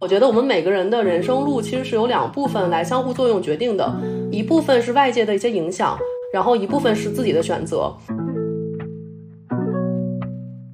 [0.00, 3.94] 我觉得我们每个人的人生路其实是由两部分来相互作用决定的，
[4.30, 5.98] 一部分是外界的一些影响，
[6.32, 7.94] 然后一部分是自己的选择。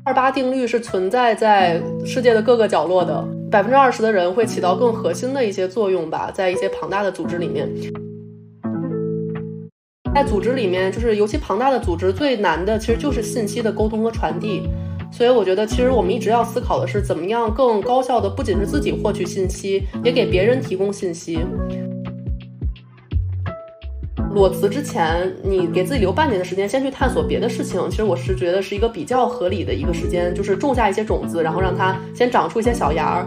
[0.05, 7.69] 二八定律是存在在世界的各个角落的，百分之二十的人会起到更核心的一些作用吧，在一些庞大的组织里面。
[10.15, 14.63] 在组织里面，就是尤其庞大的组织，最难的其实就是信息的沟通和传递。
[15.11, 21.39] 所以我觉得，其实我们一直要思考的是，怎么样更高效的，不仅是自己获取信息，也给别人提供信息。
[24.35, 27.81] 裸辞之前，你给自己留半年的时间，先去探索别的事情。
[27.89, 33.27] 其实我是觉得是一个比较合理的一个时间，就是种下一些种子，然后让它先长出一些小芽儿。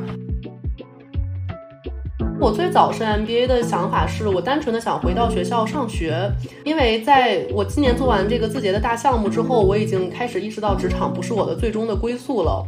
[2.42, 6.32] 我最早是 MBA 的想法是我单纯的想回到学校上学，
[6.64, 12.66] 因为在我今年做完这个字节的大项目之后，我已经开始意识到职场不是我的最终的归宿了。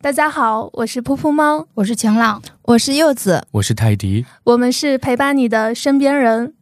[0.00, 6.54] 大家好，我是噗噗猫，我是晴朗，我是柚子，我是泰迪，我们是陪伴你的身边人。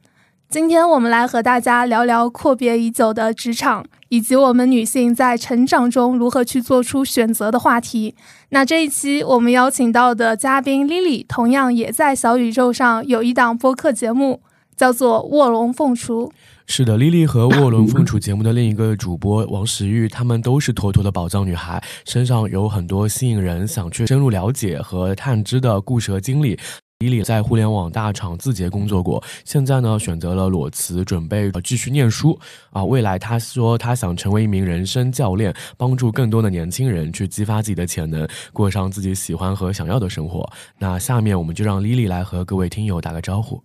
[0.49, 3.87] 今天我们来和大家聊聊阔别已久的职场。
[4.13, 8.15] 以及我们女性在成长中如何去做出选择的话题。
[8.51, 14.43] 那这一期我们邀请到的嘉宾 Lily，同样也在小宇宙上有一档播客节目，
[14.77, 16.27] 叫做《卧龙凤雏》。
[16.67, 26.59] 是的，Lily 和《卧龙凤雏》节目的另一个主播王石玉，她们都是妥妥的宝藏女孩，身上有很多吸引人、想去深入了解和探知的故事和经历。
[27.03, 32.39] 李李在互联网大厂字节工作过，现在呢选择了裸辞，准备继续念书
[32.70, 32.84] 啊。
[32.84, 40.48] 未来他说他想成为一名人生教练，帮助更多的年轻人去激发自己的潜能，过上自己喜欢和想要的生活。
[40.78, 43.61] 那下面我们就让 Lily 来和各位听友打个招呼。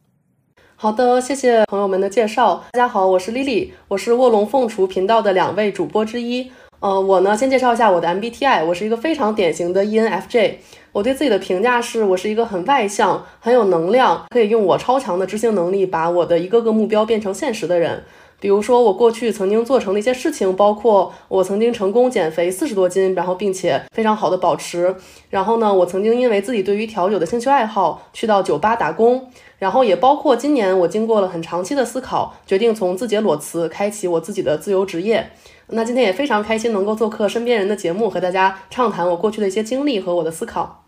[0.75, 2.63] 好的，谢谢朋友们的介绍。
[2.72, 6.51] 大家好，我是 Lily，我是卧龙凤雏频道的两位主播之一。
[6.79, 10.55] 呃，我呢先介绍一下我的 MBTI，我是一个非常典型的 ENFJ。
[10.98, 18.03] 我对自己的评价是我是一个很外向、很有能量，可以用我超强的执行能力把我的一个个目标变成现实的人。
[18.40, 24.96] 比如说，我过去曾经做成的一些事情，包括我曾经成功减肥四十多斤，然后并且非常好的保持。
[25.30, 29.30] 然后呢，我曾经因为自己对于调酒的兴趣爱好去到酒吧打工。
[29.59, 35.30] 然后也包括今年我经过了很长期的思考，决定从字节裸辞，开启我自己的自由职业。
[35.68, 40.86] 那今天也非常开心能够做客身边人的节目，和大家畅谈我过去的一些经历和我的思考。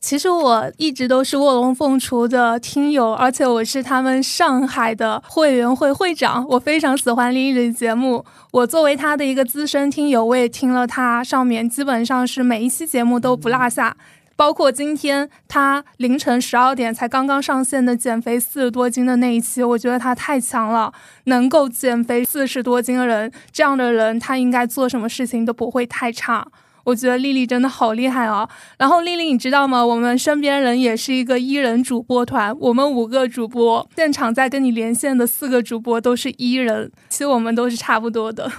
[0.00, 6.46] 其实我一直都是卧龙凤雏的听友，而且我是他们上海的会员会会长。
[6.48, 13.96] 我非常喜欢丽丽的节目，我作为他的一个资深听友，我也听了他上面基本上是每一期节目都不落下，
[14.36, 20.92] 包括今天他凌晨十二点才刚刚上线的减肥四十多斤的那一期，我觉得他太强了，
[21.24, 26.46] 能够减肥四十多斤的人，这样的人他应该做什么事情都不会太差。
[26.88, 28.48] 我觉得丽丽真的好厉害哦。
[28.78, 29.84] 然后丽丽，你知道吗？
[29.84, 38.50] 我们身边人也是一个一人主播团，我们五个主播现场在跟你连线的四个主播都是一人，其实我们都是差不多的。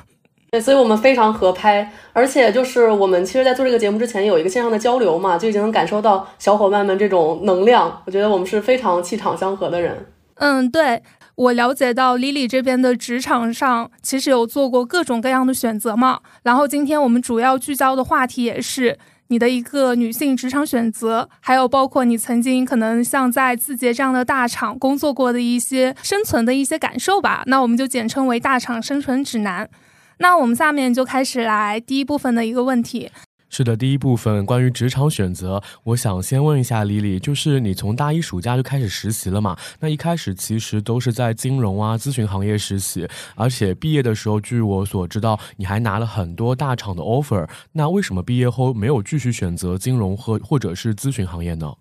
[0.51, 8.01] 对，所以我们非常合拍，而且就是我们其实，在做这个节目之前有一个线上的交流嘛，就已经能感受到小伙伴们这种能量。
[8.05, 10.05] 我觉得我们是非常气场相合的人。
[10.35, 11.01] 嗯，对。
[11.39, 29.69] 我了解到 Lily 这边的职场上其实有做过各种各样的选择嘛，然后今天我们主要聚焦的话题也是你的一个女性职场选择，还有包括你曾经可能像在字节这样的大厂工作过的一些生存的一些感受吧，那我们就简称为大厂生存指南。
[30.17, 33.09] 那我们下面就开始来第一部分的一个问题。
[33.49, 39.57] 是的，第一部分关于职场选择，我想先问一下李李，就是你从大一暑假就开始实习了嘛？
[39.79, 47.49] 那一开始其实都是在金融啊、咨询行业实习，而且毕业的时候，据我所知道，你还拿了很多大厂的 offer。
[47.71, 51.73] 那为什么毕业后没有继续选择金融和或者是咨询行业呢？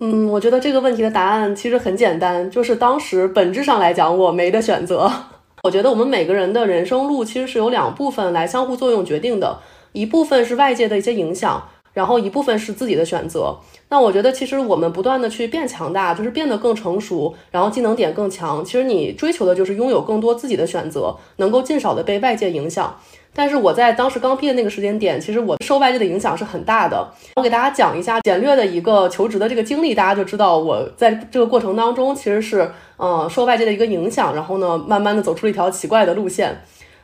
[0.00, 5.08] 嗯，我觉得这个问题的答案其实很简单，就是当时本质上来讲，我没得选择。
[5.62, 9.60] 我觉得我们每个人的人生路其实是由两部分来相互作用决定的。
[9.92, 13.56] 一部分是外界的一些影响，然后一部分是自己的选择。
[13.88, 18.64] 那我觉得，其实我们不断的去变强大，就是变得更成熟，然后技能点更强。
[18.64, 22.96] 其实你追求的就是拥有更多自己的选择，能够尽少的被外界影响。
[23.32, 27.12] 但是我在当时刚毕业那个时间点，其实我受外界的影响是很大的。
[27.36, 36.60] 我给大家讲一下简略的一个求职的这个经历，大家就知道我在这个过程当中其实是，呃，受外界的一个影响，然后呢，慢慢的走出了一条奇怪的路线。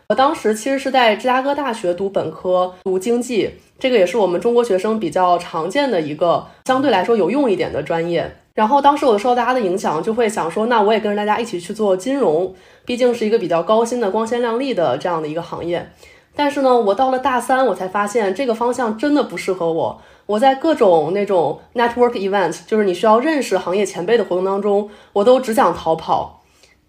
[0.08, 8.37] 我当时其实是在芝加哥大学读本科，读经济，这个也是我们中国学生比较常见的一个相对来说有用一点的专业。
[8.55, 12.55] 然后当时我受到大家的影响，就会想说，那我也跟着大家一起去做金融，
[12.85, 15.91] 毕竟是一个比较高薪的、光鲜亮丽的这样的一个行业。
[16.37, 20.00] 但是呢，我到了大三，我才发现这个方向真的不适合我。
[20.26, 26.44] 我在各种那种 network event，就是你需要认识行业前辈的活动当中，我都只想逃跑。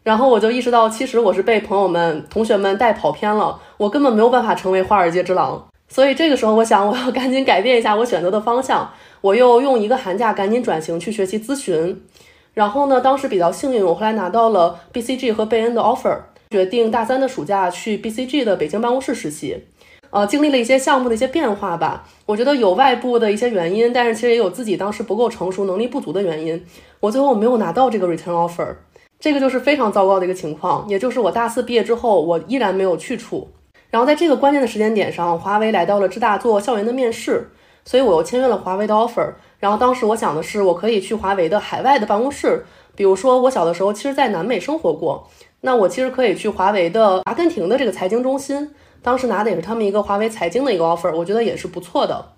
[0.07, 5.67] 然后我就意识到，其实我是被朋友们、同学们带跑偏了，我根本没有办法成为华尔街之狼。
[5.89, 8.89] 所以这个时候，我想我要赶紧改变一下我选择的方向。
[9.19, 12.01] 我又用一个寒假赶紧转型去学习咨询。
[12.53, 16.17] 然后呢，当时比较幸运，我后来拿到了 BCG 和贝恩的 offer。
[16.51, 19.65] 决定大三的暑假去 BCG 的北京办公室实习，
[20.11, 22.05] 呃，经历了一些项目的一些变化吧。
[22.25, 26.65] 我觉得有外部的一些原因，但是其实也有自己当时不够成熟、能力不足的原因。
[27.01, 28.75] 我最后没有拿到这个 return offer，
[29.19, 30.85] 这个就是非常糟糕的一个情况。
[30.87, 33.49] 也就是我大四毕业之后，我依然没有去处。
[33.89, 37.49] 然后在这个关键的时间点上，华为来到了浙大做校园的面试，
[37.85, 39.33] 所以我又签约了华为的 offer。
[39.59, 42.65] 然后当时我想的是，我可以去华为的海外的办公室，
[42.95, 45.27] 比如说我小的时候其实在南美生活过。
[45.61, 48.71] 那我其实可以去华为的阿根廷的这个财经中心，
[49.01, 52.33] 当时拿的也是他们一个华为财经的一个 offer，我觉得也是不错的。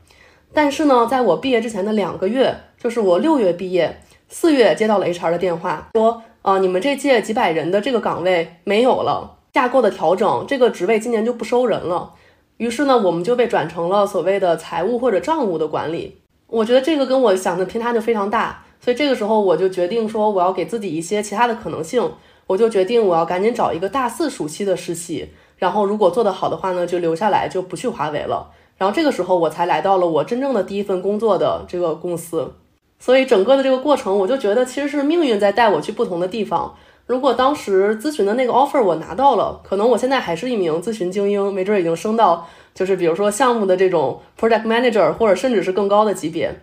[0.54, 12.14] 但是呢，在我毕业之前的两个月，就是我六月毕业，四月接到了 HR 的电话，说，啊，你们这届几百人的这个岗位没有了，架构的调整，这个职位今年就不收人了。
[12.58, 16.18] 于是呢，我们就被转成了所谓的财务或者账务的管理。
[16.48, 22.12] 我觉得这个跟我想的偏差就非常大，所以这个时候我就决定说，我要给自己一些其他的可能性。
[22.48, 28.50] 我就决定我要赶紧找一个大四暑期的实习，然后如果做得好的话呢，就留下来，就不去华为了。
[28.80, 32.56] 然后这个时候我才来到了我真正的第一份工作的这个公司。
[33.00, 36.76] 所以整个的这个过程，我就觉得其实是命运在带我去不同的地方。
[37.08, 46.54] 如果当时咨询的那个 offer 我拿到了，可能我现在还是一名咨询精英，没准已经升到就是比如说项目的这种 project manager，或者甚至是更高的级别。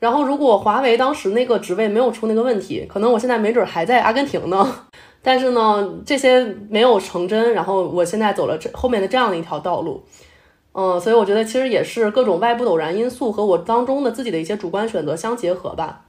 [0.00, 4.76] 然后如果华为当时那个职位没有出那个问题，可能我现在没准还在阿根廷呢。
[5.22, 10.02] 但是呢，这些没有成真，然后我现在走了这后面的这样的一条道路，
[10.74, 16.02] 嗯，所以我觉得其实也是各种外部偶然因素和我当中的自己的一些主观选择相结合吧。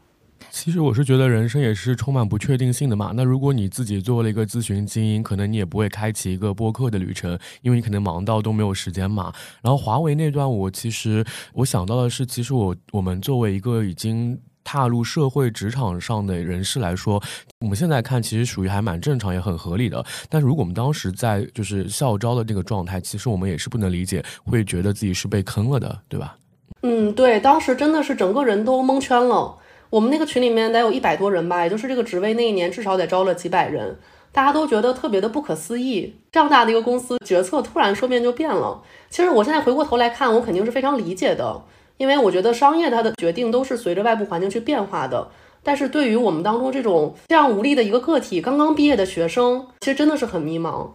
[0.50, 3.12] 其实我是觉得人生也是充满不确定性的嘛。
[3.15, 9.33] 那如果你自己做了一个咨询精英，可能你也不会开启一个播客的旅程，因为你可能忙到都没有时间嘛。
[9.62, 14.38] 然后华为那段，我其实我想到的是，其实我我们作为一个已经。
[14.65, 17.21] 踏入社会职场上的人士来说，
[17.62, 20.03] 我们现在看其实属于还蛮正常也很合理的。
[20.27, 26.35] 但是如果我们当时在就是校招的这个状态，其实我们也是不能理解，会觉得自己是被坑了的，对吧？
[26.81, 29.57] 嗯，对，当时真的是整个人都蒙圈了。
[29.91, 33.97] 我们那个群里面得有一百多人吧，也就是这个职位那一年至少得招了几百人，
[34.31, 38.81] 大家都觉得特别的不可思议，这样大的一个公司决策突然说变就变了。
[39.09, 41.63] 其实我现在回过头来看，我肯定是非常理解的。
[41.97, 45.30] 因为我觉得商业它的决定都是随着外部环境去变化的，
[45.63, 50.89] 但是对于我们当中这种这样无力的一个个体，刚刚毕业的学生，其实真的是很迷茫。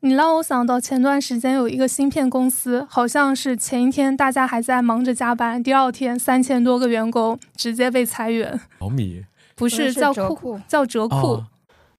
[0.00, 8.60] 你让我想到前段时间有一个芯片公司，好像是前一天大家还在忙着加班，第二天三千多个员工直接被裁员。
[8.78, 9.24] 小米
[9.54, 11.42] 不是叫库叫折库。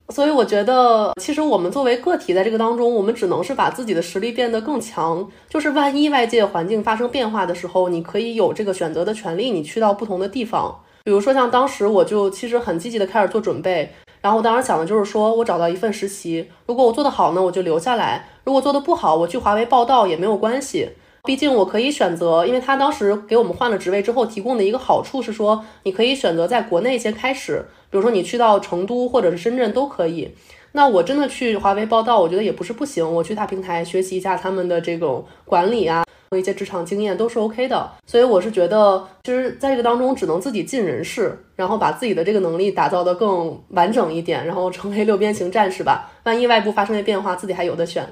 [0.09, 5.27] 所以我觉得，其实我们作为个体在这个当中，我们只能是把自己的实力变得更强。
[5.49, 10.79] 就是万一外界环境发生变化的时候，你可以有这个选择的权利，你去到不同的地方。
[11.03, 13.91] 比如说像当时我就其实很积极的开始做准备，
[14.21, 20.89] 然后我当时想的就是说我找到一份实习，如果我做得好呢，我就留下来；如果做得不好，我去华为报道也没有关系。
[21.23, 30.33] 毕竟我可以选择，因为他当时给我们换了职位之后提供的一个好处是说，你可以选择在国内先开始，比如说你去到成都或者是深圳都可以。
[30.73, 37.89] 那我真的去华为报道，我觉得也不是不行，我去大平台学习一下他们的这种管理啊，和一些职场经验都是 OK 的。
[38.05, 46.11] 所以我是觉得，其实在这个当中只能自己尽人事，然后把自己的这个能力打造的更完整一点，然后成为六边形战士吧。
[46.23, 48.05] 万一外部发生的变化，自己还有的选。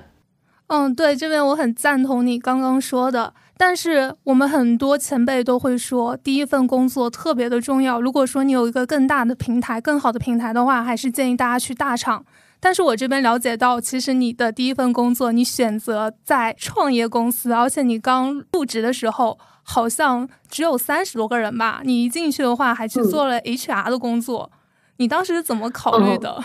[0.68, 3.34] 嗯，对，这边我很赞同你刚刚说的。
[3.66, 8.02] 但是我们很多前辈都会说，第一份工作特别的重要。
[8.02, 12.26] 如果说你有一个更大的平台、更好的平台的话，还是建议大家去大厂。
[12.60, 21.80] 但是我这边了解到，其实你的第一份工作，你选择在创业公司，而且你刚入职的时候好像只有三十多个人吧？
[21.86, 24.52] 你一进去的话，还去做了 HR 的工作，
[24.98, 26.44] 你当时是怎么考虑的？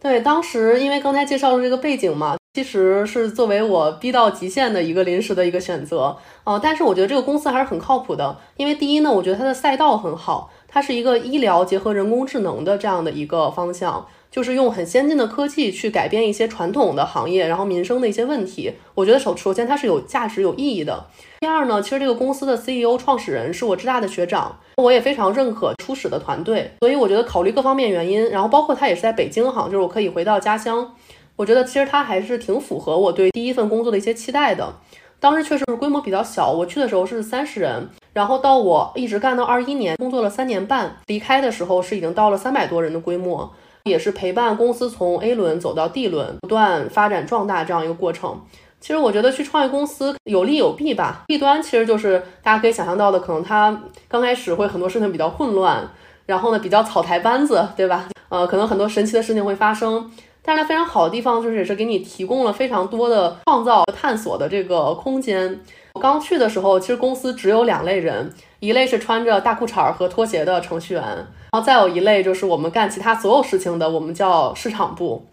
[0.00, 2.36] 对，当时因为刚才介绍了这个背景嘛。
[2.54, 14.06] 其实是作为我逼到极限的一个临时的一个选择，呃，但是我觉得这个公司还是很靠谱的，因为第一呢，我觉得它的赛道很好，它是一个医疗结合人工智能的这样的一个方向。
[14.30, 18.72] 就是用很先进的科技去改变一些传统的行业，然后民生的一些问题。
[18.94, 21.04] 我觉得首首先它是有价值、有意义的。
[21.40, 26.70] 第二呢，其实这个公司的 CEO 创始人是我浙大的学长，我也非常认可初始的团队。
[26.80, 30.94] 所以我觉得考虑各方面原因，然后包括他也是在北京哈，就是我可以回到家乡。
[31.36, 34.74] 我觉得其实它还是挺符合我对第一份工作的一些期待的。
[35.18, 43.48] 当时确实是规模比较小，我去的时候是三十人，然后到我一直干到二一年，工作了三年半，离开的时候是已经到了三百多人的规模，
[43.84, 48.40] 也是陪伴公司从 A 轮走到 D 轮，不断发展壮大这样一个过程。
[48.80, 55.88] 其实我觉得去创业公司有利有弊吧，弊端其实就是大家可以想象到的，可能它刚开始会很多事情比较混乱，
[56.26, 58.08] 然后呢比较草台班子，对吧？
[58.28, 60.10] 呃，可能很多神奇的事情会发生。
[60.44, 65.60] 但是它非常好的地方就是也是给你提供了非常多的创造和探索的这个空间。
[65.94, 75.26] 我刚去的时候，其实公司只有两类人，一类是穿着大裤衩和拖鞋的程序员，然后再有一类就是我们干其他所有事情的，我们叫市场部。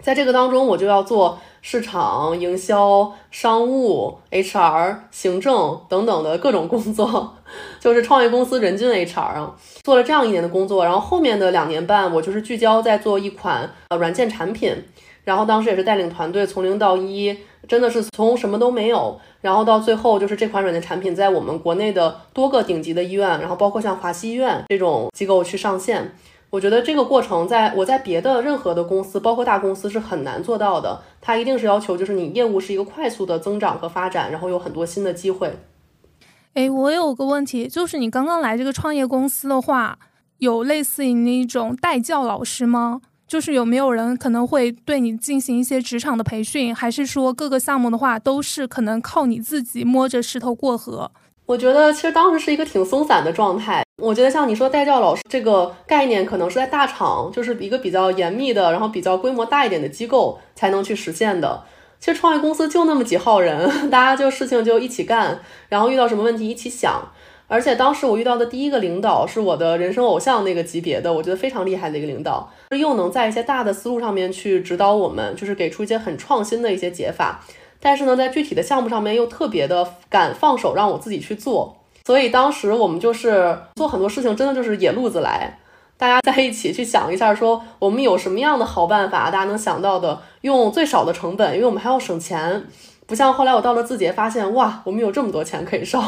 [0.00, 7.35] 在这个当中，我就要做市场、营销、商务、HR、行政等等的各种工作，
[7.80, 9.54] 就是创业公司人均 HR 啊。
[9.82, 14.74] 做了这样一年的工作，然后后面的两年半，我就是聚焦在做一款呃软件产品，
[15.24, 17.36] 然后当时也是带领团队从零到一，
[17.68, 26.14] 真的是从什么都没有，然后到最后就是这款软件产品在我们国内的多个顶级的医院，然后包括像华西医院这种机构去上线。
[26.50, 31.02] 我觉得这个过程，在我在别的任何的公司，包括大公司是很难做到的。
[31.20, 35.52] 它一定是要求，就是你业务是一个快速的增长和发展，然后有很多新的机会。
[36.56, 39.98] 哎，我有个问题，就是你刚刚来这个创业公司的话，
[40.38, 43.02] 有类似于那种代教老师吗？
[43.28, 51.10] 就是有没有人可能会对你进行一些职场的培训，还是说各个项目的话都是可能靠你自己摸着石头过河？
[51.44, 53.84] 我觉得其实当时是一个挺松散的状态。
[54.02, 61.62] 我觉得像你说代教老师这个概念，可能是在大厂，就是一个比较严密的，然后比较规模大一点的机构才能去实现的。
[61.98, 67.02] 其实创业公司就那么几号人，大家就事情就一起干，然后遇到什么问题一起想。
[67.48, 77.44] 而且当时我遇到的第一个领导是我的人生偶像那个级别的，我觉得非常厉害的一个领导，又能在一些大的思路上面去指导我们，就是给出一些很创新的一些解法。
[77.78, 85.60] 但是呢，在具体的项目上面又特别的敢放手让我自己去做，所以当时我们就是做很多事情，真的就是野路子来，
[85.98, 92.64] 大家在一起去想一下，说我们有什么样的好办法，大家能想到的，用最少的成本，因为我们还要省钱，
[93.06, 96.02] 不像后来我到了字节发现，哇，我们有这么多钱可以烧，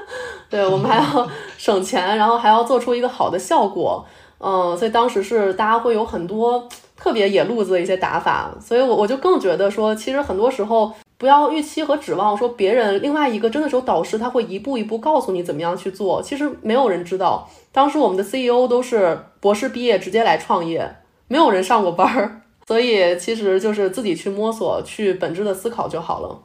[0.50, 4.04] 对我们还要省钱，然后还要做出一个好的效果，
[4.38, 6.68] 嗯，所以当时是大家会有很多
[7.00, 10.92] 特别野路子的一些打法，所以我我就更觉得说，其实很多时候。
[11.20, 16.22] 不要预期和指望说别人另外一个真的是有导师，他会一步一步告诉你怎么样去做。
[16.22, 20.96] 其实没有人知道，当时我们的 CEO 都是博士毕业直接来创业，
[21.28, 26.38] 没有人上过班儿，所以其实就是自己去摸索、去本质的思考就好了。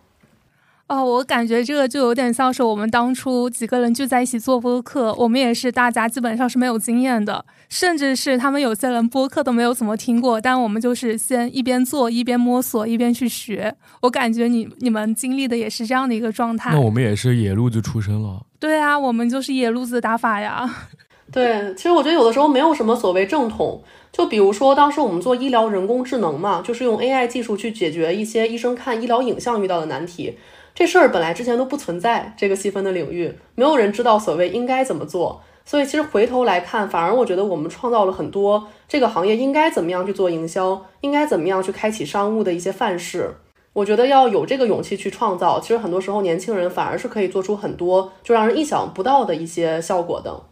[0.88, 13.76] 哦，我感觉这个就有点像是我们当初几个人聚在一起做播客，我们也是大家基本上是没有经验的，甚至是他们有些人播客都没有怎么听过，但我们就是先一边做一边摸索一边去学。
[14.02, 16.72] 我感觉你你们经历的也是这样的一个状态。
[16.72, 18.46] 那我们也是野路子出身了。
[18.60, 20.72] 对啊，我们就是野路子打法呀。
[21.34, 30.38] 对，其实我觉得有的时候没有什么所谓正统，就比如说当时我们做医疗人工智能嘛，就是用 AI 技术去解决一些医生看医疗影像遇到的难题。
[30.76, 35.42] 这事儿本来之前都不存在这个细分的领域，没有人知道所谓应该怎么做。
[35.64, 43.38] 所以其实回头来看，反而我觉得我们创造了很多这个行业应该怎么样去做营销，应该怎么样去开启商务的一些范式。
[43.72, 50.44] 我觉得要有这个勇气去创造，其实很多时候年轻人反而是可以做出很多就让人意想不到的一些效果的。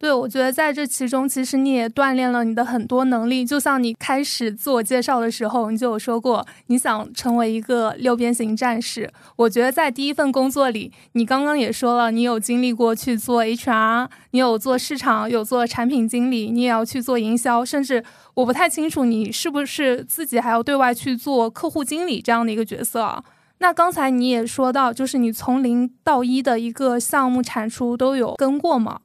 [0.00, 3.44] 对，我觉得在这其中，其实你也锻炼了你的很多能力。
[3.44, 9.12] 就像你开始自我介绍的时候，你就有说过你想成为一个六边形战士。
[9.36, 18.02] 我觉得在第一份工作里，你刚刚也说了，你有经历过去做 HR，你有做市场，有做产品经理，你也要去做营销，甚至
[18.32, 23.22] 我不太清楚你是不是自己还要对外去做客户经理这样的一个角色。
[23.58, 29.00] 那刚才你也说到，就是你从零到一的一个项目产出都有跟过吗？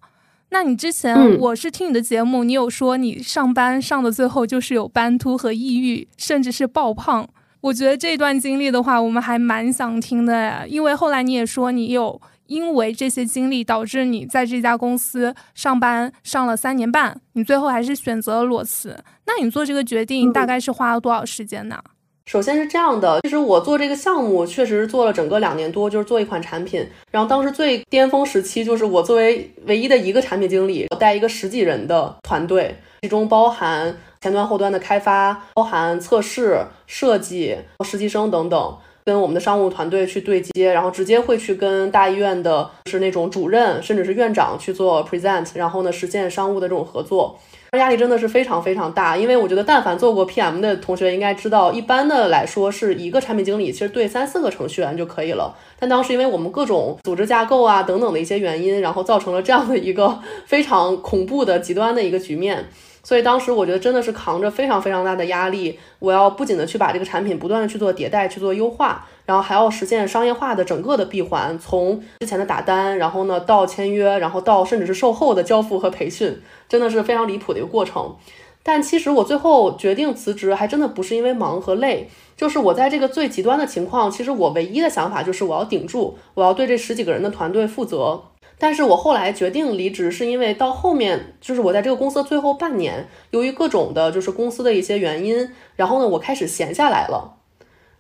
[0.55, 7.27] 那你之前我是听你的节目，你有说你上班上的最后就是有斑秃和抑郁，甚至是爆胖。
[7.59, 18.97] 我觉得这段经历的话，我们还蛮想听的，因为后来你也说你有因为这些经历导致你在这家公司上班上了三年半，你最后还是选择了裸辞。
[19.25, 21.77] 那你做这个决定大概是花了多少时间呢？
[22.25, 26.86] 首先是这样的，其实我做这个项目确实是做了整个两年多，就是做一款产品。
[27.12, 38.77] 然后当时最巅峰时期，就是我作为唯一的一个产品经理，我带一个十几人的团队，其中包含前端后端的开发，包含测试、设计、实习生等等。
[39.05, 47.39] 跟我们的商务团队去对接，然后直接会去跟大医院的是那种主任甚至是院长去做 present，然后呢实现商务的这种合作。
[47.77, 55.55] 压力真的是非常非常大，因为我觉得但凡做过 PM 的同学应该知道，一般的来说是一个产品经理其实对三四个程序员就可以了。
[55.79, 62.65] 但当时因为我们各种组织架构啊等等的一些原因，然后造成了这样的一个非常恐怖的极端的一个局面。
[63.05, 78.15] 所以当时我觉得真的是扛着非常非常大的压力，我要不仅的去把这个产品不断的去做迭代、去做优化，然后还要实现商业化的整个的闭环，从之前的打单，然后呢到签约，然后到甚至是售后的交付和培训，真的是非常离谱的一个过程。
[78.63, 88.24] 但其实我最后决定辞职，还真的不是因为忙和累，就是我在这个最极端的情况，其实我唯一的想法就是我要顶住，我要对这十几个人的团队负责。
[88.65, 97.36] 但是我后来决定离职，是因为到后面就是我在这个公司最后半年，由于各种的，就是公司的一些原因，然后呢，我开始闲下来了。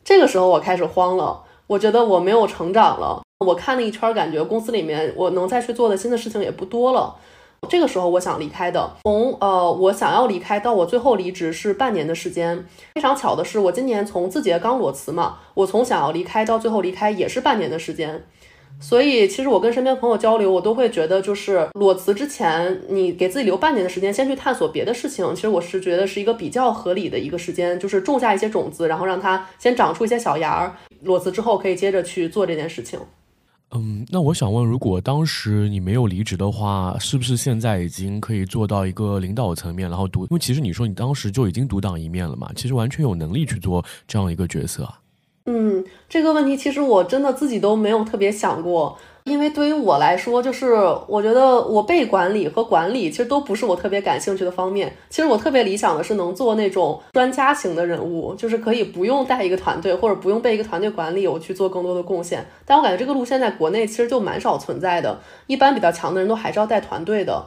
[0.03, 3.21] 这个时候我开始慌了，我觉得我没有成长了。
[3.45, 7.15] 我看了一圈，感觉公司里面我能再去做的新的事情也不多了。
[7.69, 12.65] 这个时候我想离开的，从呃我想要离开到我最后离职是半年的时间。
[12.95, 18.25] 非常巧的是，我今年从字节刚裸辞嘛，我从想要离开到最后离开也是半年的时间。
[18.79, 25.33] 所以，其实我跟身边朋友交流，我都会觉得，就是裸辞之前，你给自己留半年的时间，先去探索别的事情。
[25.33, 30.75] 其实我是觉得是一个比较合理的一个时间，就是种下一些种子，然后让它先长出一些小芽儿。
[31.01, 32.99] 裸辞之后，可以接着去做这件事情。
[33.71, 40.21] 嗯，那我想问，如果当时你没有离职的话，是不是现在已经可以做到一个领导层面，然后独？
[40.23, 44.99] 因为其实你说你当时就已经独当一面了嘛，其实完全有能力去做这样一个角色啊。
[45.47, 50.73] 嗯，这个问题其实我真的自己都没有特别想过，因为对于我来说，就是
[51.07, 54.91] 我觉得我被管理和管理其实都不是我特别感兴趣的方面。
[55.07, 62.43] 其实我特别理想的是能做那种专家型的人物，就是可以不用带一个团队，或者不用被一个团队管理，我去做更多的贡献。
[62.65, 67.45] 但我感觉这个路线在国内其实就蛮少存在的，一般比较强的人都还是要带团队的。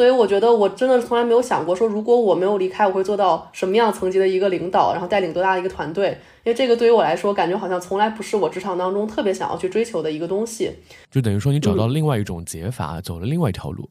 [0.00, 6.16] 所以我觉得我真的从来没有想过说，如果我没有离开，我会做到什么样层级的一个领导，然后带领多大的一个团队。
[6.42, 10.72] 因为这个对于我来说，感觉好像从来不是我职场当中特别想要去追求的一个东西。
[11.10, 13.90] 就等于说，你找到另外一种解法，走了另外一条路。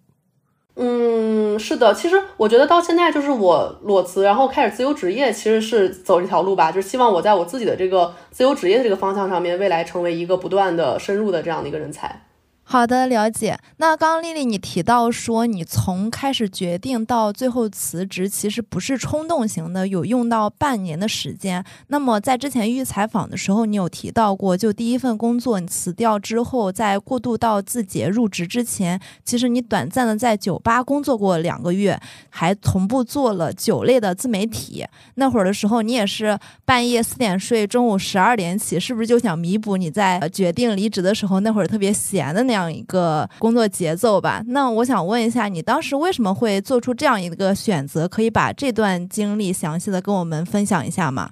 [0.77, 1.93] 嗯，是的。
[1.93, 6.71] 其实我觉得到现在，就是我裸辞，然后开始自由职业，其实是走这条路吧。
[6.71, 12.23] 就是希望我在我自己的这个自由职业的这个方向上面，未来成为一个不断的深入的这样的一个人才。
[12.71, 13.57] 好的，了解。
[13.77, 21.65] 那刚刚丽丽你提到说，你从开始决定到最后辞职，其实不是冲动型的，有用到半年的时间。
[21.87, 34.85] 那么在之前预采访的时候，你有提到过，就第一份工作你辞掉之后，在过渡到字节入职之前，其实你短暂的在酒吧工作过两个月，还同步做了酒类的自媒体。
[35.15, 42.58] 那会儿的时候，你也是半夜四点睡，中午十二点起，是不是就想弥补你在决定离职的时候那会儿特别闲的那样？
[42.59, 44.43] 这样一个工作节奏吧。
[44.47, 48.05] 那我想问一下，你当时为什么会做出这样一个选择？
[48.05, 51.29] 可以把这段经历详细的跟我们分享一下吗？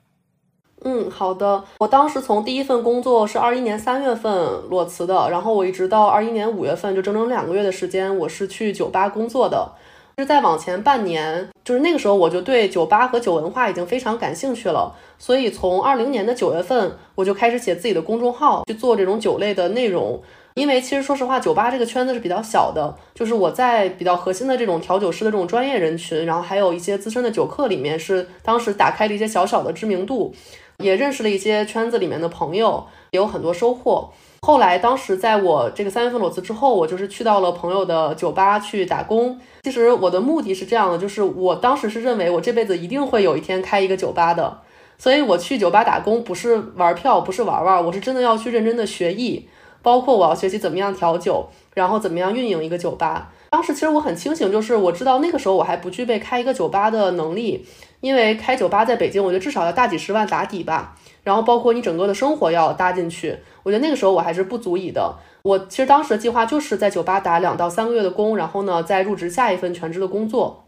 [0.86, 1.62] 嗯，好的。
[1.80, 4.32] 我当时从第一份工作是二一年三月份
[4.70, 9.74] 裸辞的，然后我一直到二一年五月份，就整整两个月的时间，我是去酒吧工作的。
[10.18, 14.95] 是再往前半年，就是那个时候我就对酒吧和酒文化已经非常感兴趣了。
[15.19, 20.23] 所以从二零年的九月份，我就开始写自己的公众号，去做这种酒类的内容。
[20.53, 30.34] 因为其实说实话，酒吧这个圈子是比较小的，就是我在比较核心的这种调酒师的这种专业人群，然后还有一些资深的酒客里面，是当时打开了一些小小的知名度，
[30.77, 34.12] 也认识了一些圈子里面的朋友，也有很多收获。
[34.41, 39.39] 后来当时在我这个三月份裸辞之后，我就是去到了朋友的酒吧去打工。
[39.63, 44.60] 其实我的目的是这样的，就是我当时是认为我这辈子一定会有一天开一个酒吧的，
[44.97, 49.50] 所以我去酒吧打工不是玩票，不是玩玩，我是真的要去认真的学艺。
[49.84, 53.32] 包括我要学习怎么样调酒，然后怎么样运营一个酒吧。
[53.52, 57.65] 当时其实我很清醒，就是我知道那个时候我还不具备开一个酒吧的能力，
[58.02, 60.95] 因为开酒吧在北京，我觉得至少要大几十万打底吧。
[61.28, 65.13] 然后包括你整个的生活要搭进去，我觉得那个时候我还是不足以的。
[65.42, 70.63] 我其实当时的计划就是在酒吧打两到三个月的工，然后呢再入职下一份全职的工作。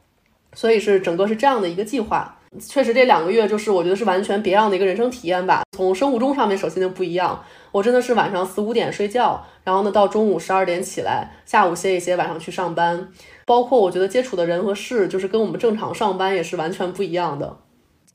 [0.53, 2.37] 所以是整个是这样的一个计划。
[2.59, 5.61] 确实这两个月就是我觉得是完全别样的一个人生体验吧。
[5.77, 7.41] 从生物钟上面首先就不一样。
[7.71, 13.07] 我真的是晚上四五点睡觉，然后呢到中午十二点起来，下午歇一歇，晚上去上班。
[13.45, 17.55] 包括我觉得接触的人和事，就是跟我们正常上班也是完全不一样的。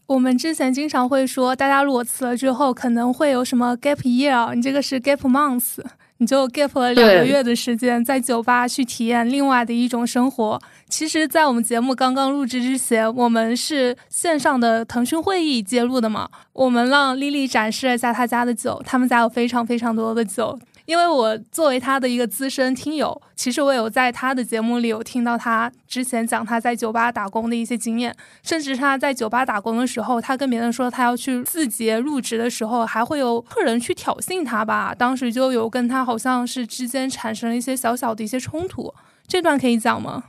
[0.06, 5.78] 我们之前经常会说，大家裸辞了之后可能会有什么 gap year，你这个是 gap months。
[6.18, 10.60] 你就 gap 了两个月的时间，在酒吧去体验另外的一种生活。
[10.88, 16.28] 其实，在我们节目刚刚录制之前，我们是线上的腾讯会议接入的嘛？
[16.52, 20.56] 我们让丽丽展示了一下她家的酒，他们家有非常非常多的酒。
[20.86, 34.94] 因为我作为他的一个资深听友，其实我有在他的节目里有听到他之前讲他在酒吧打工的一些经验，甚至他在酒吧打工的时候，他跟别人说他要去字节入职的时候，还会有客人去挑衅他吧？
[34.94, 38.92] 当时就有跟他好像是之间产生了一些小小的一些冲突，
[39.26, 40.24] 这段可以讲吗？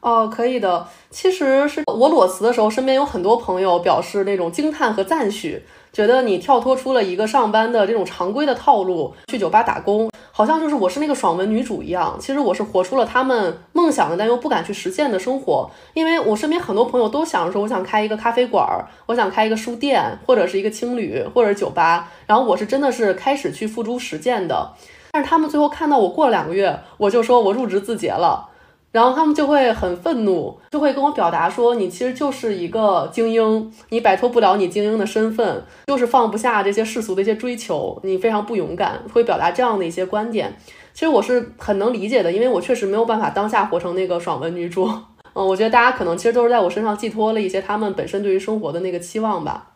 [0.00, 0.88] 哦，可以的。
[1.10, 5.62] 其实是我裸辞的时候，身边有很多朋友表示那种惊叹和赞许。
[5.92, 12.16] 觉得你跳脱出了一个上班的这种常规的套路，去酒吧打工，好像就是我是那个爽文女主一样。
[12.18, 15.70] 其实我是活出了他们梦想的，但又不敢去实现的生活。
[15.92, 18.66] 因为我身边很多朋友都想说，我想开一个咖啡馆，
[19.04, 22.08] 我想开一个书店，或者是一个青旅，或者酒吧。
[22.26, 24.72] 然后我是真的是开始去付诸实践的。
[25.10, 28.48] 但是他们最后看到我过了两个月，我就说我入职字节了。
[28.92, 40.54] 然后他们就会很愤怒，就会跟我表达说：“你其实就是一个精英，你摆脱不了你精英的身份，就是放不下这些世俗的一些追求，你非常不勇敢。”会表达这样的一些观点。
[40.92, 44.84] 其实我是很能理解的，因为我确实没有办法当下活成那个爽文女主。
[45.32, 49.70] 嗯，我觉得大家可能其实都是在我身上寄托了一些他们本身对于生活的那个期望吧。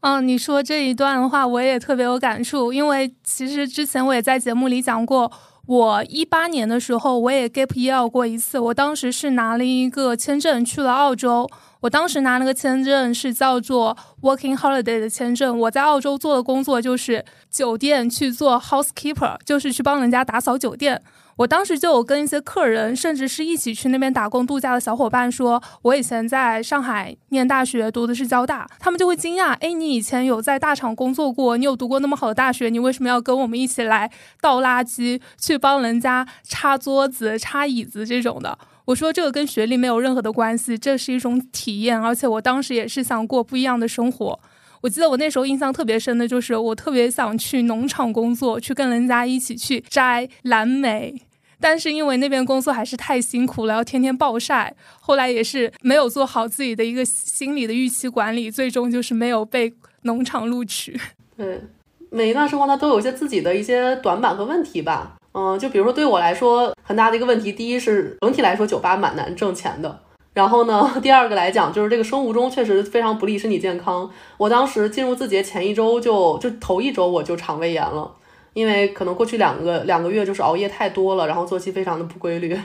[0.00, 5.30] 嗯，你说这一段的话，我也特别有感触，因为其实之前我也在节目里讲过。
[5.66, 8.58] 我一八年的时候，我也 gap year 过一次。
[8.58, 11.48] 我当时是拿了一个签证去了澳洲。
[11.84, 15.58] 我当时拿那个签证是叫做 working holiday 的签证。
[15.58, 21.02] 我在澳洲做的工作就是酒店去做 housekeeper，就是去帮人家打扫酒店。
[21.36, 38.58] 我当时就有跟一些客人，甚至是一起去那边打工度假的小伙伴说，我以前在上海念大学，读的是交大，他们就会惊讶，哎，你以前有在大厂工作过，你有读过那么好的大学，你为什么要跟我们一起来倒垃圾，去帮人家擦桌子、擦椅子这种的？
[38.86, 44.38] 我说这个跟学历没有任何的关系，这是一种体验，而且我当时也是想过不一样的生活。
[44.82, 51.22] 我记得我那时候印象特别深的就是，我特别想去农场工作，去跟人家一起去摘蓝莓，
[51.58, 54.76] 但是因为那边工作还是太辛苦了，要天天暴晒。
[55.00, 61.00] 后来也是没有做好自己的一个心理的预期管理，最终就是没有被农场录取。
[61.34, 61.62] 对，
[62.10, 65.16] 每一段生活它都有一些自己的一些短板和问题吧。
[65.34, 70.00] 嗯，就比如说对我来说很大的一个问题，第一是整体来说酒吧蛮难挣钱的。
[70.32, 74.08] 然后呢， 第二个来讲，就是这个生物钟确实非常不利身体健康。
[74.36, 78.10] 我当时进入字节前一周就就头一周我就肠胃炎了，
[78.52, 82.56] 因为可能过去两个两个月就是熬夜太多了，然后作息非常的不规律。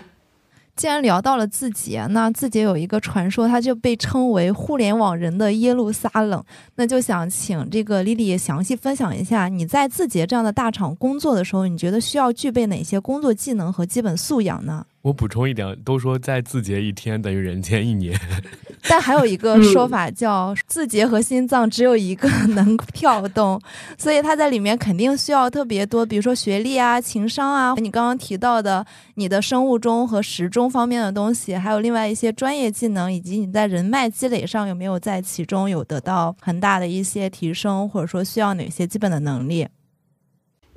[0.80, 6.42] 既然聊到了字节，那字节有一个传说，它就被称为互联网人的耶路撒冷。
[6.76, 14.86] 那就想请这个丽丽详细分享一下，你在字节这样的大厂工作的时候，你觉得需要具备哪些工作技能和基本素养呢？
[15.02, 18.20] 我补充一点，都说在字节一天等于人间一年，
[18.90, 23.62] 但还有一个说法叫字节和心脏只有一个能跳动，
[23.98, 28.86] 所以它在里面肯定需要特别多，比如说学历啊、情商啊，你刚刚提到的
[29.16, 39.66] 你的生物钟和时钟方面的东西，还有另外一些专业技能，以及你在人脉积累上有没有在其中有得到很大的一些提升，或者说需要哪些基本的能力？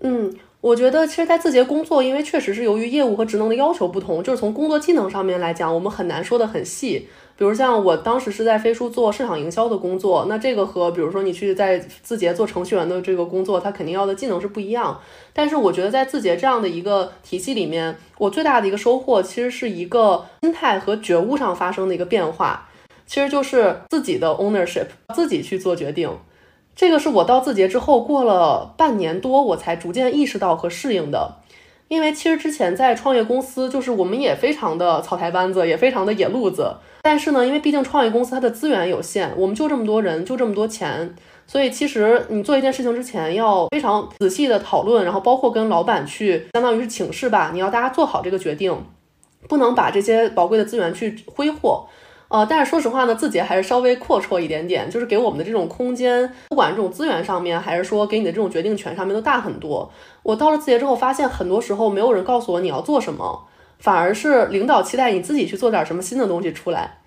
[0.01, 0.33] 嗯。
[0.63, 7.09] 我觉得，其实，在字节工作，因为确实是由于业务和职能的要求不同，就是从工作技能上面来讲，我们很难说的很细。
[7.37, 15.01] 比如像我当时是在飞书做市场营销的工作，那这个和比如说你去在字节做程序员的这个工作，它肯定要的技能是不一样。
[15.33, 22.69] 但是我觉得在字节这样的一个体系里面，我最大的一个收获，其实是一个心态和觉悟上发生的一个变化，
[23.05, 26.09] 其实就是自己的 ownership，自己去做决定。
[26.75, 31.37] 这个是我到字节之后过了半年多，我才逐渐意识到和适应的。
[31.89, 36.75] 因为其实之前在创业公司，就是我们也非常的草台班子，也非常的野路子。
[37.03, 41.15] 但是呢，因为毕竟创业公司它的资源有限，我们就这么多人，就这么多钱，
[41.47, 48.75] 所以其实你做一件事情之前要非常仔细的讨论，然后包括跟老板去，相当于是请示吧，你要大家做好这个决定，
[49.47, 51.87] 不能把这些宝贵的资源去挥霍。
[52.33, 59.93] 呃，但是说实话呢，字节还是稍微阔绰一点点，就是给我们的这种空间，不管这种资源上面，还是说给你的这种决定权上面都大很多。
[60.23, 63.47] 我到了字节之后，发现很多时候没有人告诉我你要做什么，
[63.79, 67.01] 反而是领导期待你自己去做点什么新的东西出来。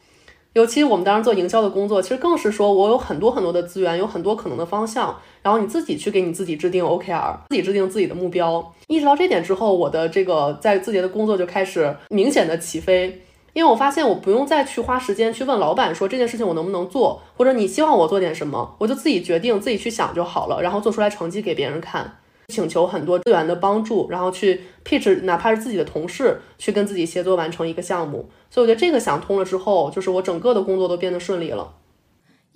[0.54, 8.74] 尤其我们当时做营销的工作，其实更是说我有很多很多的资源，有很多可能的方向，然后你自己去给你自己制定 OKR，自己制定自己的目标。
[8.86, 13.24] 意识到这点之后，我的这个在字节的工作就开始明显的起飞。
[13.56, 22.18] 因为我发现我不用再去花时间去问老板说这件事情我能不能做，或者你希望我做点什么，我就自己决定自己去想就好了，然后做出来成绩给别人看。
[22.50, 28.30] 请求很多资源的帮助，然后去 pitch，哪怕是自己的同事去跟自己协作完成一个项目。
[28.50, 31.72] 所以我觉得这个想通了之后，就是我整个的工作都变得顺利了。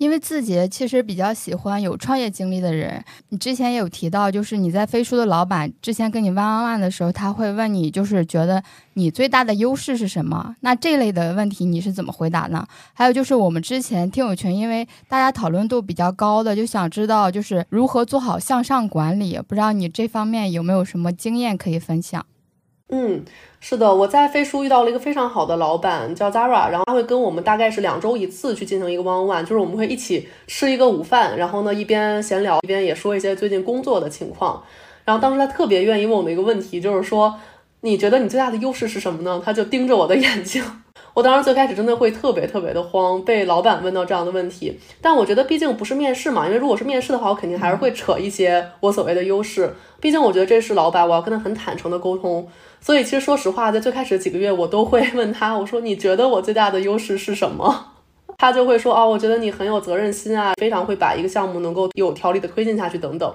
[0.00, 3.04] 因为字节其实比较喜欢有创业经历的人。
[3.28, 8.62] 你之前也有提到，就是你在飞书的老板之前跟你 one on one 的时候，他会问你，就是觉得
[8.94, 10.56] 你最大的优势是什么？
[10.60, 12.66] 那这类的问题你是怎么回答呢？
[12.94, 19.38] 还有就是我们之前听友群，因为大家讨论度比较高的，就想知道就是如何做好向上管理。
[19.46, 22.24] 不知道你这方面有没有什么经验可以分享？
[22.90, 23.24] 嗯。
[23.62, 34.62] 是的，我在飞书遇到了一个非常好的老板，叫 Zara，然后他会跟我们大概是两周一次去进行一个 one one，就是我们会一起吃一个午饭，然后呢一边闲聊一边也说一些最近工作的情况。
[35.04, 37.34] 然后当时他特别愿意问我们一个问题，就是说
[37.82, 39.42] 你觉得你最大的优势是什么呢？
[39.44, 40.64] 他就盯着我的 眼睛，
[41.12, 44.80] 我当时最开始真的会特别特别的慌，被老板问到这样的问题。
[45.02, 49.74] 但我觉得毕竟不是面试嘛，因为如果是面试的话，我肯定还是会扯一些我所谓的优势。
[50.00, 52.48] 毕竟我觉得这是老板，我要跟他很坦诚的沟通。
[52.80, 57.92] 所以其实说实话，在最开始几个月，我都会 问他，我说你觉得我最大的优势是什么？
[58.38, 63.34] 他就会说，哦，我觉得你很有责任心啊，非常会把一个项目能够有条理的推进下去等等。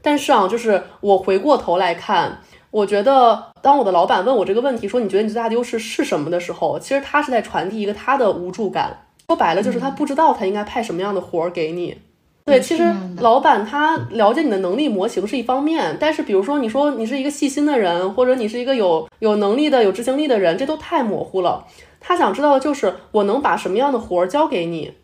[0.00, 9.06] 但是啊，就是我回过头来看，我觉得当我的老板问我这个问题，说你觉得你最大的优势是什么的时候，其实他是在传递一个他的无助感。
[9.26, 11.98] 说白了，就是他不知道他应该派什么样的活儿给你。
[12.48, 12.82] 对，其实
[13.20, 21.66] 老板他了解你的能力模型是一方面，但是比如说你说你是一个细心的人，或者你是一个有有能力的、有执行力的人，这都太模糊了。
[22.00, 24.94] 他想知道的就是我能把什么样的活儿交给你。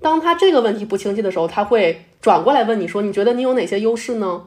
[0.00, 4.42] 当他这个问题不清晰的时候，他会转过来问你说，你觉得你有哪些优势呢？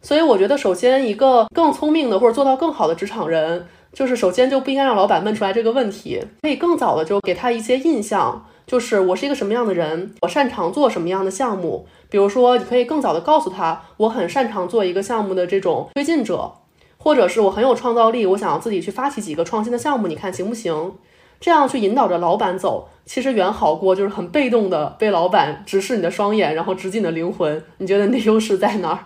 [0.00, 8.44] 所以我觉得，首先一个更聪明的或者做到更好的职场人，就是首先就不应该让老板问出来这个问题，可以更早的就给他一些印象。
[8.66, 11.86] 就是我是一个什么样的人，我擅长做什么样的项目。
[12.08, 16.52] 比如说，你可以更早的告诉他，我很擅长做一个项目的这种推进者，
[16.98, 20.94] 或者是我很有创造力，我想要自己去发起几个创新的项目，你看行不行？
[21.40, 27.64] 这样去引导着老板走，其实远好过就是很被动的被老板直视你的双眼，然后直击你的灵魂。
[27.78, 28.98] 你觉得你的优势在哪儿？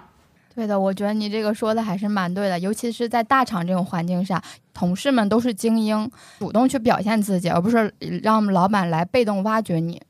[0.55, 4.43] 对的，我觉得你这个说的还是蛮对的，尤其是在大厂这种环境下，
[4.77, 10.03] 同事们都是精英，主动去表现自己，而不是让老板来被动挖掘你。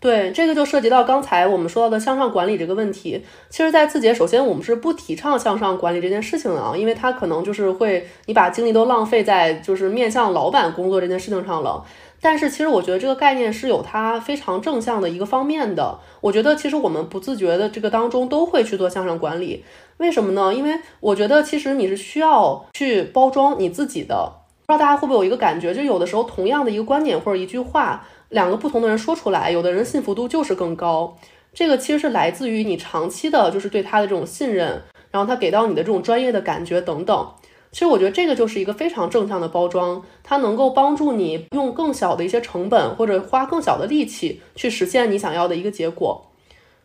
[0.00, 3.22] 对，这个就涉及到刚才我们说到的向上管理这个问题。
[3.50, 11.84] 其实，在字节，首先我们是不提倡向上管理这件事情的啊，因为它可能就是会你把精力都浪费在就是面向老板工作这件事情上了。
[12.20, 15.98] 但是其实我觉得这个概念是有它非常正向的一个方面的。
[16.20, 19.64] 我觉得其实我们不自觉的这个当中都会去做向上管理，
[19.96, 20.54] 为什么呢？
[20.54, 24.32] 因为我觉得其实你是需要去包装你自己的。
[24.66, 31.16] 不知道大家会不会有一个感觉，就有的时候同样的一个观点或者一句话，两个不同的人说出来，有的人信服度就是更高。
[31.52, 37.28] 这个其实是来自于你长期的就是对他的这种信任，然后他给到你的这种专业的感觉等等。
[37.72, 46.26] 其实我觉得这个就是一个非常正向的包装，它能够帮助你用更小的一些成本或者花更小的力气去实现你想要的一个结果。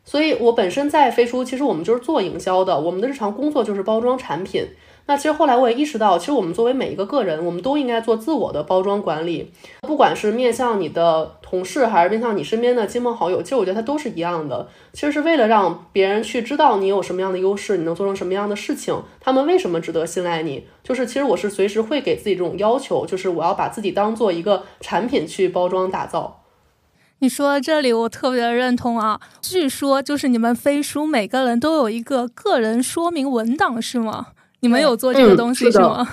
[0.03, 4.67] 所以，我本身在飞书，其实我们就是做营销的，我们的日常工作就是包装产品。
[5.07, 14.67] 那其实后来我也意识到，其实我们作为每一个个人，我们都应该做自我的包装管理，不管是面向你的同事，还是面向你身边的亲朋好友，其实我觉得它都是一样的。
[14.91, 20.67] 其实是为了让别人去知道你有什么样的优势，你能做成什么样的事情，他们为什么值得信赖你。
[20.83, 26.41] 就是其实我是随时会给自己这种要求，就是我要把自己当做一个产品去包装打造。
[27.19, 29.21] 你说到这里，我特别认同啊！
[29.41, 34.27] 据说就是你们飞书每个人都有一个个人说明文档，是吗？
[34.59, 36.05] 你们有做这个东西是吗？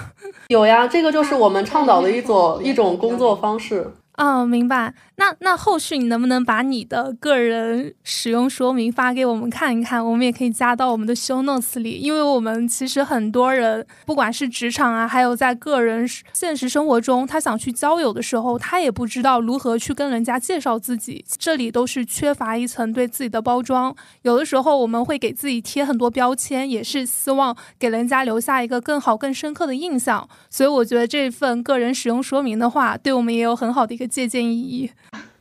[0.48, 3.92] 有呀，这个就是我们倡导的一 种一种工作方式。
[4.16, 4.94] 哦，明白。
[5.16, 10.04] 那那后续你能不能把你的个人使用说明发给我们看一看？
[10.04, 23.94] 我们也可以加到我们的 show notes 里，因为我们其实很多人，不管是职场啊，还有在个人现实生活中，他想去交友的时候，他也不知道如何去跟人家介绍自己，这里都是缺乏一层对自己的包装。
[24.22, 30.28] 有的时候我们会给自己贴很多标签，也是希望给人家留下一个更好、更深刻的印象。
[30.50, 34.90] 所以我觉得这份个人使用说明的话，对我们也有很好的一个借鉴意义。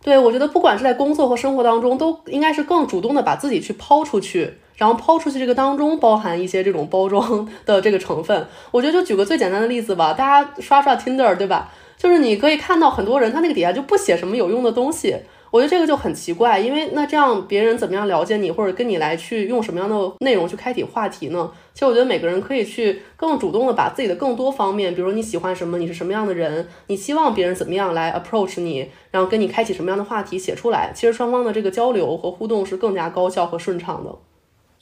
[0.03, 8.47] 对，我觉得不管是在工作和生活当中，都应该是更主动的把自己去抛出去，然后抛出去这个当中包含一些这种包装的这个成分。
[8.71, 11.71] 我觉得就举个最简单的例子吧，大家刷刷 Tinder，对吧？
[11.97, 15.15] 就是你可以看到很多人他那个底下就不写什么有用的东西。
[15.51, 21.51] 我觉得这个就很奇怪，因为那这样别人怎么样了解你，或者跟你来去用什么样的内容去开启话题呢？
[21.73, 30.91] 其实我觉得每个人可以去更主动的把自己的更多方面，比如你喜欢什么，你是什么样的人，你希望别人怎么样来 approach 你，然后跟你开启什么样的话题写出来。
[30.93, 34.13] 其实双方的这个交流和互动是更加高效和顺畅的。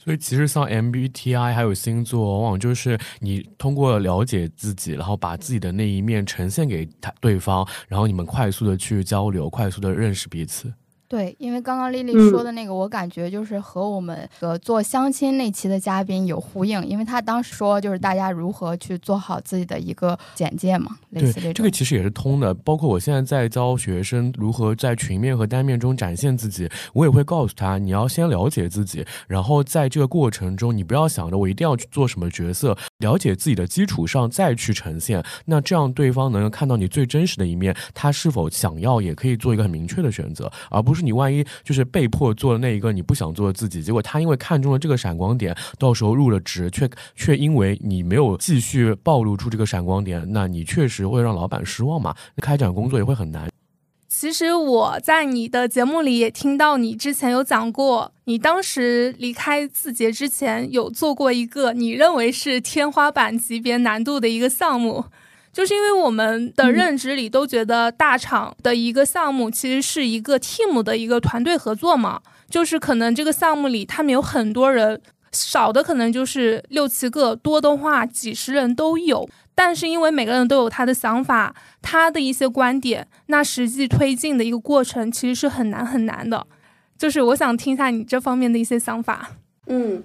[0.02, 10.72] 所以其实像 MBTI 还有星座，往往就是你通过了解自己，然后把自己的那一面呈现给他对方，然后你们快速的去交流，快速的认识彼此。
[11.10, 21.52] 对，因为刚刚丽丽说的那个，我感觉就是和我们的做相亲那期的嘉宾有呼应，因为他当时说就是大家如何去做好自己的一个简介嘛，类似这种。
[21.52, 40.99] 这个其实也是通的，包括我现在在教学生如何在群面和单面中展现自己，我也会告诉他，你要先了解自己，然后在这个过程中，你不要想着我一定要去做什么角色，了解自己的基础上再去呈现，那这样对方能够看到你最真实的一面，他是否想要也可以做一个很明确的选择，而不是。
[41.00, 52.14] 你万一就是被迫做了那一个你不想做的自己，结果他因为看中了这个闪光点，到时候入了职，却却因为你没有继续暴露出这个闪光点，那你确实会让老板失望嘛？
[52.36, 53.48] 开展工作也会很难。
[54.08, 65.04] 其实我在你的节目里也听到你之前有讲过，你当时离开字节之前有做过一个你认为是天花板级别难度的一个项目。
[65.52, 75.00] 就是因为我们的认知里都觉得大厂的一个项目其实是一个 team 的一个团队合作嘛，就是可能这个项目里他们有很多人，
[75.32, 79.28] 少的可能就是六七个，多的话几十人都有。
[79.52, 86.46] 但是因为每个人都有他的想法，他的一些观点，那实际推进的一个过程其实是很难很难的。
[86.96, 89.30] 就是我想听一下你这方面的一些想法。
[89.66, 90.02] 嗯。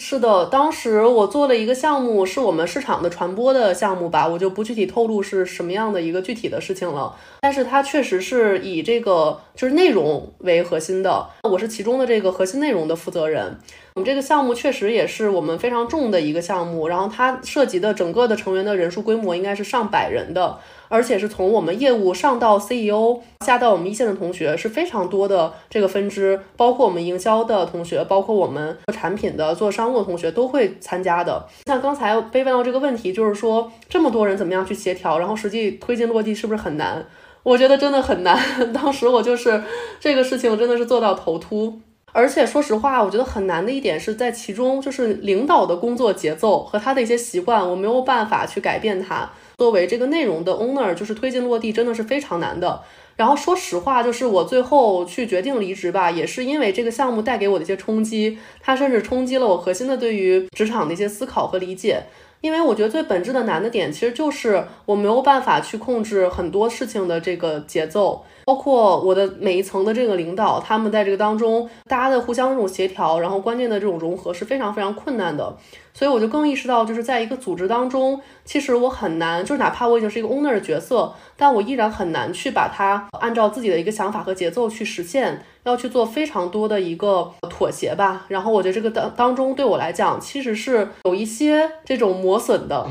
[0.00, 7.16] 是的，当时我做了一个项目，是我们市场的传播的项目吧，我就不具体透露是什么样的一个具体的事情了。
[7.40, 13.58] 但是它确实是以这个就是内容为核心的，我是其中的这个核心内容的负责人。
[13.94, 20.58] 我们这个项目确实也是我们非常重的一个项目，然后它涉及的整个的成员的人数规模应该是上百人的。
[20.88, 31.46] 而且是从我们业务上到 CEO，下到我们一线的同学是非常多的这个分支，包括我们营销的同学，包括我们做产品的、做商务的同学都会参加的。
[31.66, 37.06] 像刚才被问到这个问题，就是说这么多人怎么样去协调，然后实际推进落地是不是很难？
[37.42, 38.72] 我觉得真的很难。
[38.72, 39.62] 当时我就是
[40.00, 41.80] 这个事情真的是做到头秃。
[42.12, 49.30] 而且说实话，我觉得很难的一点是在其中，就是领导的工作节奏和他的一些习惯，我没有办法去改变他。
[49.58, 52.80] 作为这个内容的 owner，就是推进落地真的是非常难的。
[53.16, 62.04] 然后说实话，就是我最后去决定离职吧，也是因为这个项目带给我的一些冲击，它甚至冲击了我核心的对于职场的一些思考和理解。
[62.40, 68.24] 因为我觉得最本质的难的点，其实就是我没有办法去控制很多事情的这个节奏。
[68.48, 75.54] 包括我的每一层的这个领导，他们在这个当中，大家的互相这种协调，然后关键的这种融合是非常非常困难的。
[75.92, 88.24] 所以我就更意识到，就是在一个组织当中，其实我很难，就是哪怕我已经是一个 owner 的角色，但我依然很难去把它按照自己的一个想法和节奏去实现，要去做非常多的一个妥协吧。
[88.28, 92.86] 然后我觉得这个当当中对我来讲，其实是有一些这种磨损的。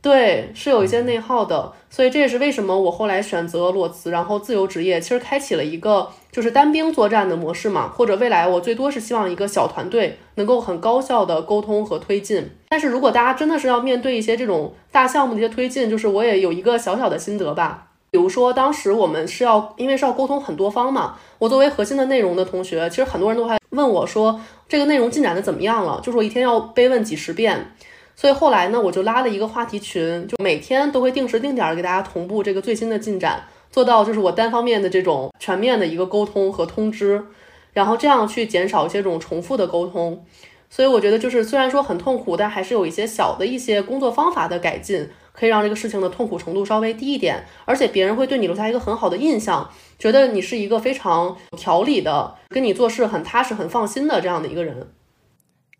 [0.00, 7.88] 对，是有一些内耗的，所以这也是为什么我后来选择裸辞，然后自由职业，其实开启了一个就是单兵作战的模式嘛。
[7.88, 12.48] 或者未来我最多是希望一个小团队能够很高效的沟通和推进。
[12.68, 17.88] 但是如果大家真的是要面对一些这种大项目的一些推进，就是我也有一个小小的心得吧。
[18.12, 27.72] 比如说当时我们是要因为是要沟通很多方嘛，我作为核心的内容的同学，其实很多人都还问我说这个内容进展的怎么样了，就是我一天要被问几十遍。
[28.20, 37.24] 所以后来呢，我就拉了一个话题群，就每天都会定时定点给大家同步这个最新的进展，做到就是我单方面的这种全面的一个沟通和通知，
[37.72, 40.24] 然后这样去减少一些这种重复的沟通。
[40.68, 54.88] 所以我觉得就是虽然说很痛苦，但还是有一些小的一些工作方法的改进，可以让这个事情的痛苦程度稍微低一点，而且别人会对你留下一个很好的印象，觉得你是一个非常有条理的，跟你做事很踏实、很放心的这样的一个人。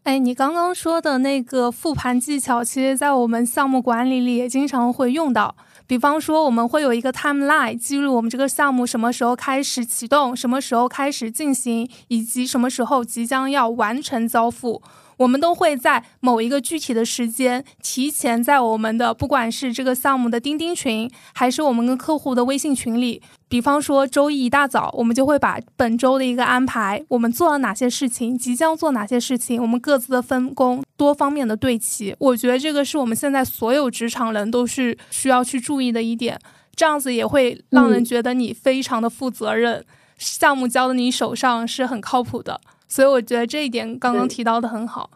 [0.09, 5.55] 哎，你刚刚说的那个复盘技巧，其实在我们项目管理里也经常会用到。
[5.87, 14.81] 比方说，我们会有一个 timeline，记录我们这个项目什么时候开始启动，什么时候开始进行，以及什么时候即将要完成交付。
[15.19, 32.15] 我们都会在某一个具体的时间，提前在我们的不管是这个项目的钉钉群，还是我们跟客户的微信群里，比方说周一一大早，我们就会把本周的一个安排，我们做了哪些事情，即将做哪些事情，我们各自的分工，多方面的对齐。
[32.19, 36.39] 我觉得这个是我们现在所有职场人都是需要去注意的一点，
[36.77, 39.85] 这样子也会让人觉得你非常的负责任，
[40.17, 42.61] 项目交到你手上是很靠谱的。
[42.89, 45.11] 所以我觉得这一点刚刚提到的很好，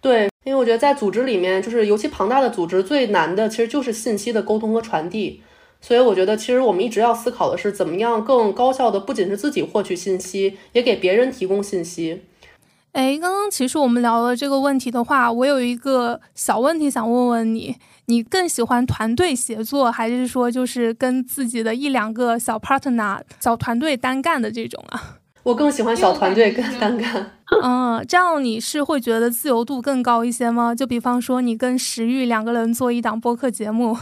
[0.00, 5.42] 对，因为我觉得在组织里面，就是尤其庞大的组织最难的其实就是信息的沟通和传递。
[5.80, 12.22] 所以我觉得其实我们一直要思考的是怎么样更高效的，不仅是自己获取信息，也给别人提供信息。
[12.92, 17.74] 哎，刚刚其实我们聊了这个问题的话，我有一个小问题想问问你：
[18.06, 25.18] 你更喜欢团队协作，还是说就是跟自己的一两个小 partner、小团队单干的这种啊？
[25.42, 27.32] 我更喜欢小团队跟单干。
[27.62, 30.74] 嗯，这样你是会觉得自由度更高一些吗？
[30.74, 33.96] 就比方说你跟石玉两个人做一档播客节目。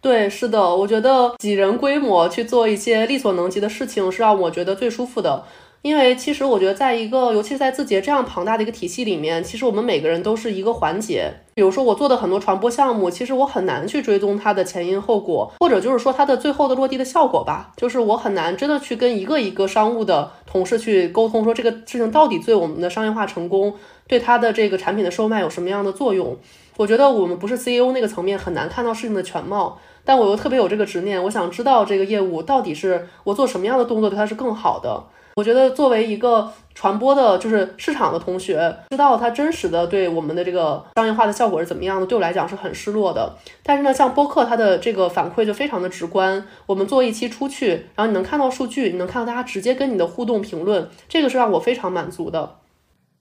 [0.00, 5.44] 对，是的，我觉得几人规模去做一些力所能及的事情，是让我觉得最舒服的。
[5.82, 11.32] 因为其实我觉得，在一个尤其是在字节这样庞大的一个体系里面，其实我们每个人都是一个环节。
[11.54, 17.72] 比如说我做的很多传播项目，其实我很难去追踪它的前因后果，或者就是说它的最后的落地的效果吧。
[17.78, 23.74] 就是我很难真的去跟一个一个商务的同事去沟通，说这个事情到底对我们的商业化成功，
[24.06, 26.36] 对它的这个产品的售卖有什么样的作用。
[26.76, 29.78] 我觉得我们不是 CEO 那个层面，很难看到事情的全貌。
[30.04, 35.04] 但我又特别有这个执念，我想知道这个业务到底是我做什么样的动作对它是更好的。
[35.40, 43.34] 我觉得作为一个传播的，就是市场的同学，知道它真实的对我们的这个商业化的效果是怎么样的，对我来讲是很失落的。
[43.62, 46.44] 但是呢，像播客，它的这个反馈就非常的直观。
[46.66, 52.56] 我们做一期出去，然后你能看到数据，你能看到大家直接跟你的互动评论，这个是让我非常满足的。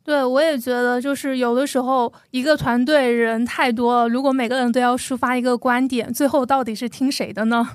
[0.04, 7.70] 对，我也觉得，就是有的时候一个团队人太多了，如果每个人都要抒发一个观点，最后到底是听谁的呢？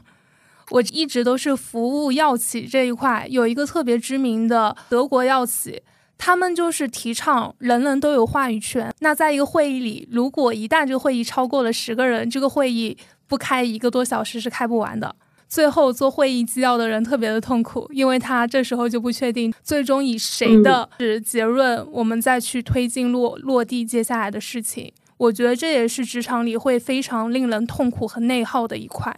[0.70, 5.82] 我一直都是服务药企这一块，有一个特别知名的德国药企，
[6.16, 8.92] 他们就是提倡人人都有话语权。
[9.00, 12.96] 那在一个会议里，如果一旦这个会议超过了十个人，这个会议
[13.26, 15.14] 不开一个多小时是开不完的。
[15.46, 24.92] 最后做会议纪要的人特别的痛苦，因为他这时候就不确定最终以谁的是结论，我们再去推进落落地接下来的事情。
[25.16, 29.16] 我觉得这也是职场里会非常令人痛苦和内耗的一块。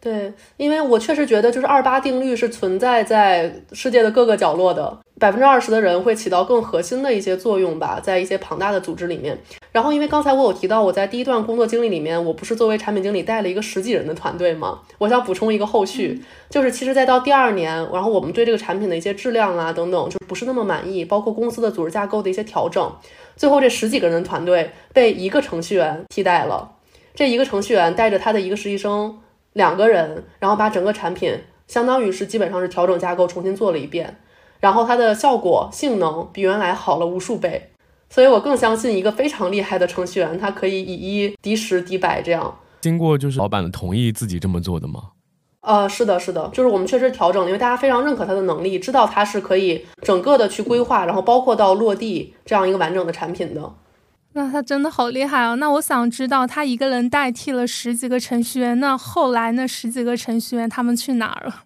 [0.00, 9.38] 对，因为我确实觉得，就是二八定律是存在在世界的各个角落的，百分之二十的人会起到更核心的一些作用吧，在一些庞大的组织里面。
[9.72, 14.80] 然后，因为刚才我有提到，我在第一段工作经历里面，我不是作为产品经理带了一个十几人的团队吗？
[14.96, 22.90] 我想补充一个后续，就是其实再到第二年，然后我们对这个产品的一些质量啊等等，就不是那么满意，包括公司的组织架构的一些调整，
[23.36, 26.72] 最后这十几个人的团队被一个程序员替代了，
[27.14, 29.18] 这一个程序员带着他的一个实习生。
[29.54, 31.34] 两个人，然后把整个产品
[31.66, 34.18] 相当于是基本上是调整架构，重新做了一遍，
[34.60, 37.70] 然后它的效果性能比原来好了无数倍，
[38.08, 42.58] 所以我更相信一个非常厉害的程序员，他可以以一敌十敌百这样。
[42.80, 45.10] 经过就是老板的同意，自己这么做的吗？
[45.62, 53.70] 呃，是的，是的，就是我们确实调整了，因为大家非常认可他的能力，知道他是可以整个的去规划，然后包括到落地这样一个完整的产品的。
[54.32, 55.54] 那他真的好厉害啊！
[55.56, 61.64] 那我想知道，他一个人代替了十几个程序员，那后来那十几个程序员他们去哪儿了？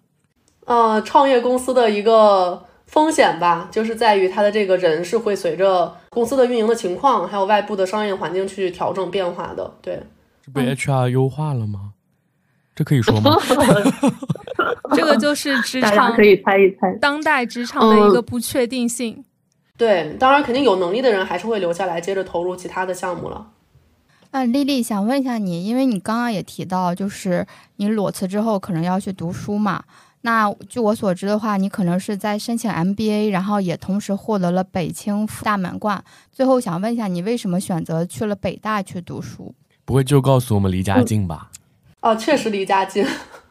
[0.65, 9.71] 呃，创业公司的一个风险吧，就是在于他的这个人是会随着公司的运营的情况，还有外部的商业环境去调整变化的。
[9.81, 10.01] 对，
[10.43, 11.91] 这被 HR 优化了吗？
[12.75, 13.37] 这可以说吗？
[14.95, 19.23] 这个就是职场可以猜一猜，当代职场的一个不确定性。
[19.77, 23.47] 对，当然肯定有能力的人还是会留下来，接着投入其他的项目了。
[24.31, 27.45] 那丽丽想问一下你，因为你刚刚也提到，就是
[27.77, 29.83] 你裸辞之后可能要去读书嘛？
[30.21, 36.03] 那据我所知的话，你可能是在申请 MBA，然后也同时获得了北清复大满贯。
[36.31, 39.53] 最后想问一下，你为什么选择去了北大去读书？
[39.85, 41.51] 不会就告诉我们离家近吧？
[42.01, 43.05] 哦，确实离家近。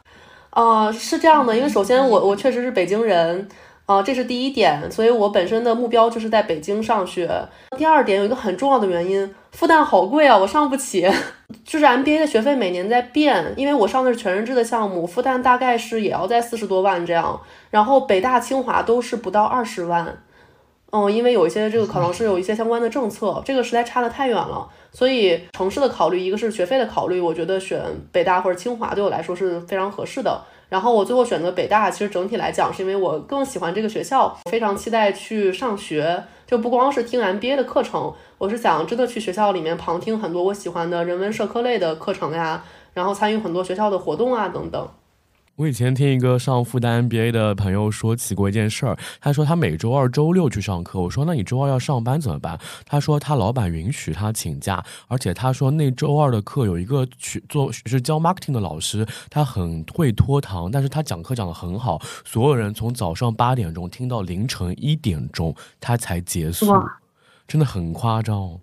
[0.51, 3.47] 哦，是这样的，因为首先我我确实是北京人。
[3.85, 7.29] 啊，这是第一点，所以我本身的目标就是在北京上学。
[7.77, 11.07] 第二点有一个很重要的原因，复旦好贵啊，我上不起。
[11.63, 20.17] 就是 MBA 的学费每年在变，因为我上的是全日制的项目，复旦大概是也要在四十多万这样，然后北大、清华都是不到二十万。
[20.91, 24.67] 嗯，因为有一些这个可能是有一些相关的政策，这个实在差得太远了。
[24.91, 27.81] 所以城市的考虑，一个是学费的考虑，我觉得选
[28.11, 30.41] 北大或者清华对我来说是非常合适的。
[30.69, 36.23] 然后我最后选择北大，其实整体来讲是因为我更喜欢这个学校，非常期待去上学。
[36.47, 42.63] 就不光是听 MBA 的课程，我是想真的去学校里面旁听很多我喜欢的人文社科类的课程呀，
[42.93, 44.87] 然后参与很多学校的活动啊等等。
[45.57, 50.99] 我以前听一个上复旦 MBA 的朋友说起过一件事儿，他说他每周二、周六去上课。
[50.99, 52.59] 我说那你周二要上班怎么办？
[52.85, 66.65] 他说他老板允许他请假，而且他说那周二的课有一个去做是教 marketing 的老师，他很会拖堂，但是他讲课讲得很好，所有人从早上八点钟听到凌晨一点钟他才结束，
[67.47, 68.59] 真的很夸张。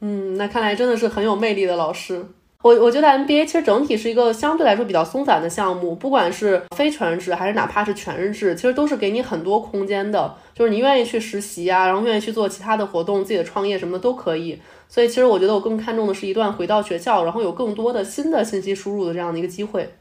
[0.00, 2.26] 嗯，那看来真的是很有魅力的老师。
[2.64, 14.58] 我我觉得 MBA 其实整体是一个相对来说比较松散的项目，不管是非全日制还是哪怕是全日制，其实都是给你很多空间的，就是你愿意去实习啊，然后愿意去做其他的活动，自己的创业什么的都可以。
[14.88, 19.92] 所以其实我觉得我更看重的是一段回到学校，然后有更多的新的信息输入的这样的一个机会，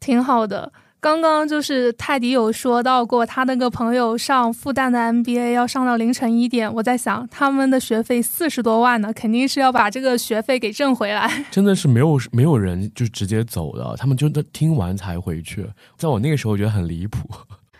[0.00, 0.72] 挺好的。
[1.00, 6.72] 刚刚就是泰迪有说到过，他那个朋友上复旦的 MBA 要上到凌晨一点。
[6.74, 11.44] 我在想，他们的学费四十多万呢，肯定是要把这个学费给挣回来。
[11.52, 15.64] 真的是没有没有人就直接走的，他们就听完才回去。
[15.96, 17.28] 在我那个时候，觉得很离谱。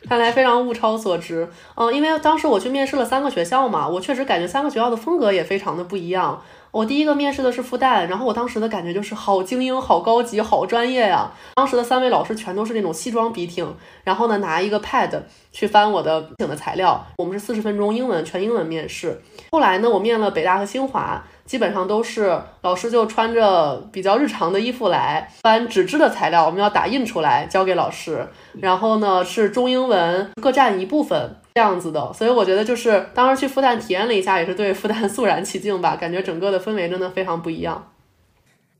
[0.08, 1.48] 看来非常物超所值。
[1.74, 6.40] 嗯，因为当时我去面试了三个学校嘛，我确实感觉三个学校的风格也非常的不一样。
[6.70, 11.30] 我第一个面试的是复旦，然后我当时的感觉就是好精英、好高级、好专业呀。
[11.54, 17.06] 当时的三位老师全都是那种西装笔挺，然后呢拿一个 pad 去翻我的请的材料。
[17.16, 19.20] 我们是四十分钟英文全英文面试。
[19.50, 21.24] 后来呢，我面了北大和清华。
[21.48, 28.28] 基本上都是老师就穿着比较日常的衣服来翻纸质的材料，我们要打印出来交给老师。
[28.60, 37.82] 然后呢是中英文各占一部分这样子的，所以我觉得就是当时去复旦体验了一下，也是对复旦 肃然起敬吧，感觉整个的氛围真的非常不一样。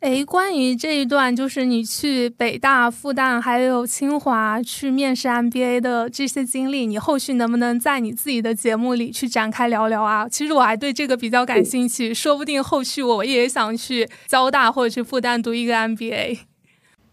[0.01, 10.29] 哎，关于这一段，就是你去北大、复旦还有清华去面试 MBA 的这些经历，你后续能不能在你自己的节目里去展开聊聊啊？
[10.29, 16.39] 其实我还对这个比较感兴趣，说不定后续我也想去交大或者去复旦读一个 MBA。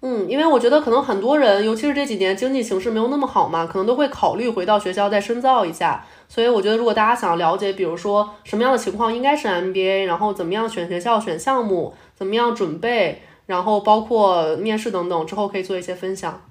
[0.02, 6.06] 嗯，因为我觉得可能很多人，尤其是这几年经济形势没有那么好嘛，可能都会考虑回到学校再深造一下。
[6.28, 16.42] 所以我觉得，如果大家想要了解，比如说什么样的情况应该是 MBA，然后怎么样选学校、选项目，怎么样准备，然后包括面试等等，之后可以做一些分享。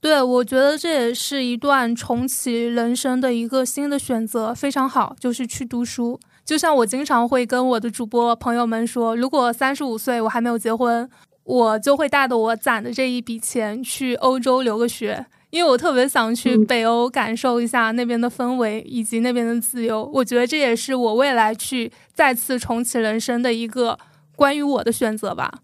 [0.00, 6.20] 对，我觉得这也是一段重启人生的一个新的选择，非常好，就是去读书。
[6.44, 11.08] 就像我经常会跟我的主播朋友们说，如果三十五岁我还没有结婚，
[11.44, 15.24] 我就会带着我攒的这一笔钱去欧洲留个学。
[15.54, 23.96] 因为我特别想去北欧感受一下那边的氛围以及那边的自由，我觉得这也是我未来去再次重启人生的一个
[24.34, 25.60] 关于我的选择吧。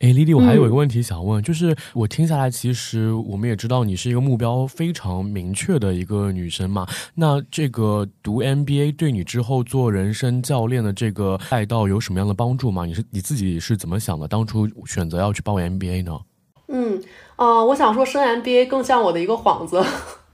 [0.00, 6.84] 哎，丽丽，我还有一个问题想问，就是我听下来，其实我们也知道你是一个目标非常明确的一个女生嘛。
[7.14, 12.84] 那这个读 MBA 对你之后做人生教练的这个赛道有什么样的帮助吗？
[12.84, 14.26] 你是你自己是怎么想的？
[14.26, 16.18] 当初选择要去报 MBA 呢？
[16.66, 17.00] 嗯。
[17.42, 19.84] 啊，我想说升 MBA 更像我的一个幌子，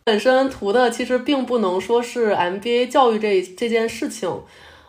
[0.05, 4.31] 本身图的其实并不能说是 MBA 教育这这件事情。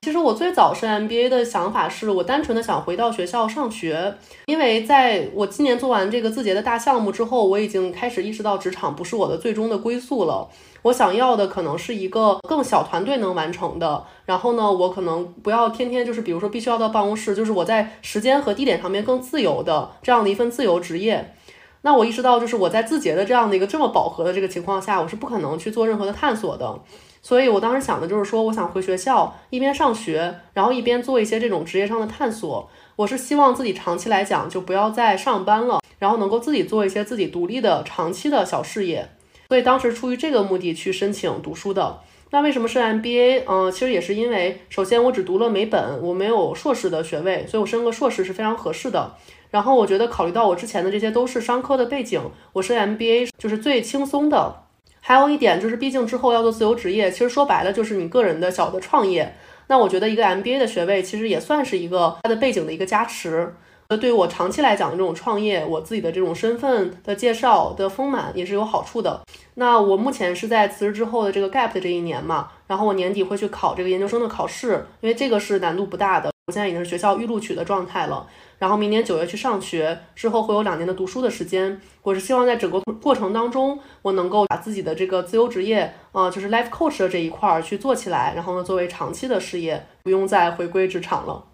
[0.01, 4.15] 其实我最早升 MBA 的想法是我单纯的想回到学校上学，
[4.47, 10.49] 因为在我今年做完这个字节的大项目之后，我已经开始意识到职场不是我的最终的归宿了。
[10.81, 21.33] 我想要的可能是一个更小团队能完成的，然后呢，我可能不要天天就是比如说必须要到办公室，就是我在时间和地点上面更自由的这样的一份自由职业。
[21.81, 26.79] 那我意识到，就是我在字节的这样的一个这么饱和的这个情况下，我是不可能去做任何的探索的。
[27.21, 32.69] 所以我当时想的就是说，我想回学校，一边上学，然后一边做一些这种职业上的探索。
[32.95, 39.09] 我是希望自己长期来讲就不要再上班了，然后能够自己做一些自己独立的长期的小事业。
[39.47, 41.99] 所以当时出于这个目的去申请读书的。
[42.31, 43.43] 那为什么是 MBA？
[43.47, 49.13] 嗯，其实也是因为，首先我只读了美本，我没有硕士的学位，所以我升个硕士是非常合适的。
[49.49, 52.21] 然后我觉得，考虑到我之前的这些都是商科的背景，
[52.53, 54.63] 我是 MBA 就是最轻松的。
[55.01, 59.35] 还有一点就是，毕竟之后要做自由职业，其实说白了就是你个人的小的创业。
[59.67, 63.55] 那我觉得一个 MBA 的学位其实也算是一个它的背景的一个加持。
[63.91, 69.21] 那对于我长期来讲这种创业，我自己的这种身份的介绍的丰满也是有好处的。
[69.55, 76.31] 那我目前是在辞职之后的这个 gap 的这一年嘛，然后我年底会去考这个研究生的考试，因为这个是难度不大的。
[76.45, 78.27] 我现在已经是学校预录取的状态了。
[78.59, 81.79] 然后明年九月去上学，之后会有两年的读书的时间。
[82.03, 91.45] 我是希望在整个过程当中，我能够把自己的这个自由职业，啊，就是 life coach 的这一块儿去做起来，然后呢，作为长期的事业，不用再回归职场了。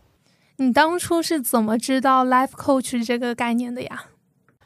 [0.57, 4.05] 你当初是怎么知道 life coach 这个概念的呀？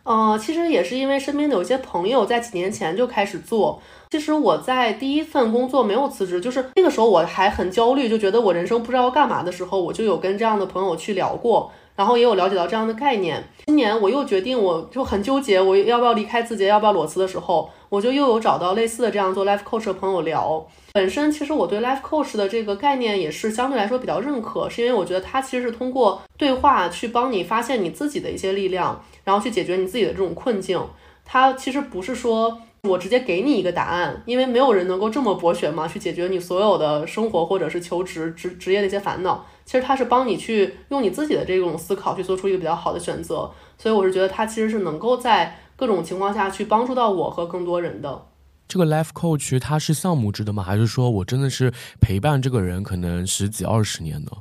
[0.03, 3.81] 呃，其实也是因为身边的有些朋友在几年前就开始做。
[4.09, 11.71] 其实我在第一份工作没有辞职，就是那个时候我还很焦虑，就觉得我人生不知道要干嘛的时候，我就有跟这样的朋友去聊过。
[11.99, 13.43] 然后也有了解到这样的概念。
[13.65, 20.65] 今年我又决定，我就很纠结，我要不要离开字节，要不要裸辞的时候，我就又有找到类似的这样做 life coach 的朋友聊。
[20.93, 30.81] 本身其实我对 life coach 的这个概念也是相对来说比较认可，是因为我觉得它其实是通过对话去帮你发现你自己的一些力量，然后去解决你自己的这种困境。
[31.25, 39.45] 它其实不是说我直接给你一个答案，因为没有人能够这么博学嘛，去解决你所有的生活或者是求职职职业的一些烦恼。
[39.69, 43.51] 其实它是帮你去用你自己的这种思考去做出一个比较好的选择。
[43.77, 48.25] 所以我是觉得它其实是能够在各种情况下去帮助到我和更多人的。
[48.67, 50.63] 这个 life coach 它是项目制的吗？
[50.63, 54.31] 还是说我真的是陪伴这个人可能十几二十年呢？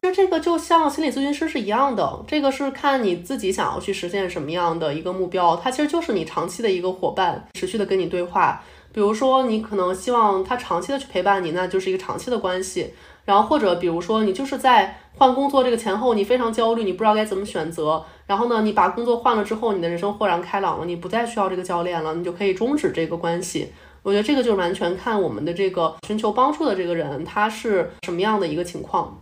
[0.00, 8.62] 其实这个就像心理咨询师是一样的，这个是看你自己想要去实现什么样的一个目标，它其实就是你长期的一个伙伴，持续的跟你对话。
[8.94, 12.94] 比如说你可能希望他长期的去陪伴你，那就是一个长期的关系。
[13.24, 18.04] 然后或者比如说你就是在换工作这个前后，你非常焦虑，你不知道该怎么选择。
[18.26, 23.72] 然后呢，你把工作换了之后，你的人生豁然开朗了，你不再需要这个教练了，你就可以终止这个关系。
[24.02, 29.18] 我觉得这个就是完全看我们的这个寻求帮助的这个人他是什么样的一个情况。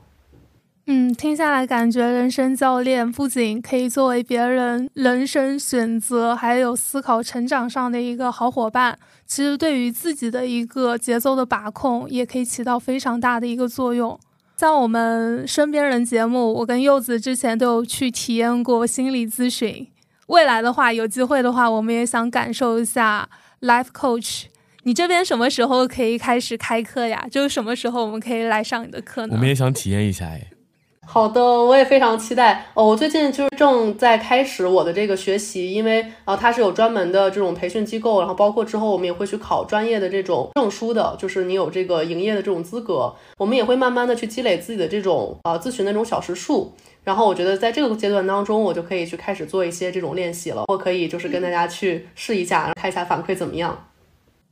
[0.95, 14.21] 嗯，听下来感觉人生教练不仅可以作为别人人生选择还有思考成长上的一个好伙伴，其实对于自己的一个节奏的把控也可以起到非常大的一个作用。
[14.59, 19.89] 像我们身边人节目，我跟柚子之前都有去体验过心理咨询。
[20.27, 23.27] 未来的话，有机会的话，我们也想感受一下
[23.63, 24.43] life coach。
[24.83, 27.27] 你这边什么时候可以开始开课呀？
[27.31, 29.33] 就是什么时候我们可以来上你的课呢？
[29.33, 30.49] 我们也想体验一下哎。
[31.13, 32.87] 好的，我也非常期待哦。
[32.87, 43.15] 我最近就是正在开始我的这个学习，因为啊，它是有专门的这种培训机构，然后包括之后我们也会去考专业的这种证书的，就是你有这个营业的这种资格。
[43.37, 46.73] 我们也会慢慢的去积累自己的这种呃咨询的这种小时数，
[47.05, 50.65] 然后我觉得在这个阶段当中，我就可以去开始做一些这种练习了。
[50.69, 53.89] 我可以就是跟大家去试一下，看一下反馈怎么样。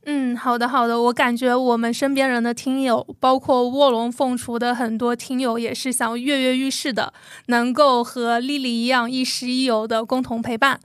[0.05, 7.13] 嗯，好的好的，我感觉我们身边人的听友，包括卧龙凤雏的很多听友，也是想跃跃欲试的，
[7.47, 10.79] 能够和丽丽一样亦师亦友的共同陪伴。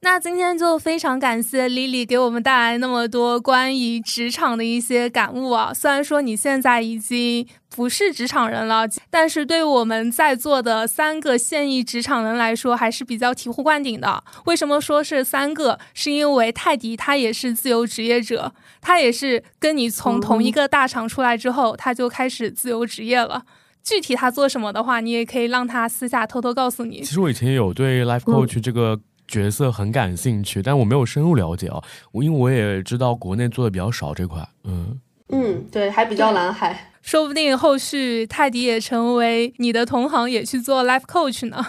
[0.00, 5.74] 那今天就非常感谢 Lily 给我们带来那么多关于职场的一些感悟啊！
[5.74, 7.44] 虽然说你现在已经
[7.74, 14.22] 不是职场人了，但是对于我们在座的三个现役职场人来说，还是比较醍醐灌顶的。
[14.44, 15.76] 为什么说是三个？
[15.94, 23.42] 是因为泰迪他也是自由职业者，他也是跟你从同一个大厂出来之后，他就开始自由职业了。
[23.82, 27.00] 具体他做什么的话，你也可以让他私下偷偷告诉你。
[27.00, 29.00] 其实我以前有对 Life Coach 这个。
[29.28, 31.80] 角色很感兴趣，但我没有深入了解啊。
[32.10, 34.98] 我因为我也知道国内做的比较少这块，嗯
[35.28, 41.64] 嗯，对，还比较蓝海，说不定后续泰迪也成为你的同行，也去做 life coach 呢。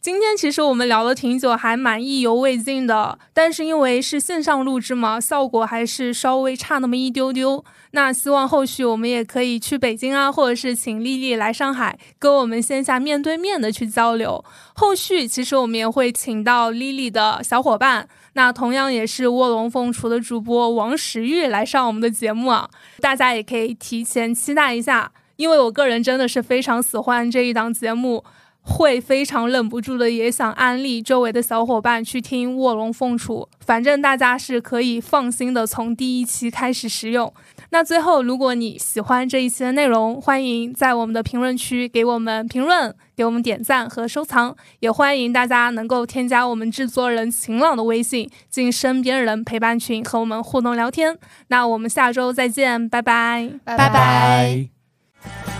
[0.00, 3.18] 今天其实我们聊了挺久，还蛮意犹未尽的。
[3.34, 7.64] 但是因为是线上录制嘛，效果还是稍微差那么一丢丢。
[7.90, 14.42] 那希望后续我们也可以去北京啊，或者是请丽丽来上海，跟我们线下面对面的去交流。
[14.74, 22.70] 后续其实我们也会请到丽丽的小伙伴，那同样也是卧龙凤雏的主播王石玉来上我们的节目啊，
[23.00, 28.22] 大家也可以提前期待一下，因为我个人真的是非常喜欢这一档节目。
[28.68, 37.32] 会非常忍不住的，也想安利周围的小伙伴去听《卧龙凤雏》，反正大家是可以放心的从第一期开始使用。
[37.70, 51.18] 那最后，如果你喜欢这一期的内容，欢迎在我们的评论区给我们评论，给我们点赞和收藏，也欢迎大家能够添加我们制作人晴朗的微信进身边人陪伴群和我们互动聊天。
[51.48, 55.57] 那我们下周再见，拜拜，拜拜。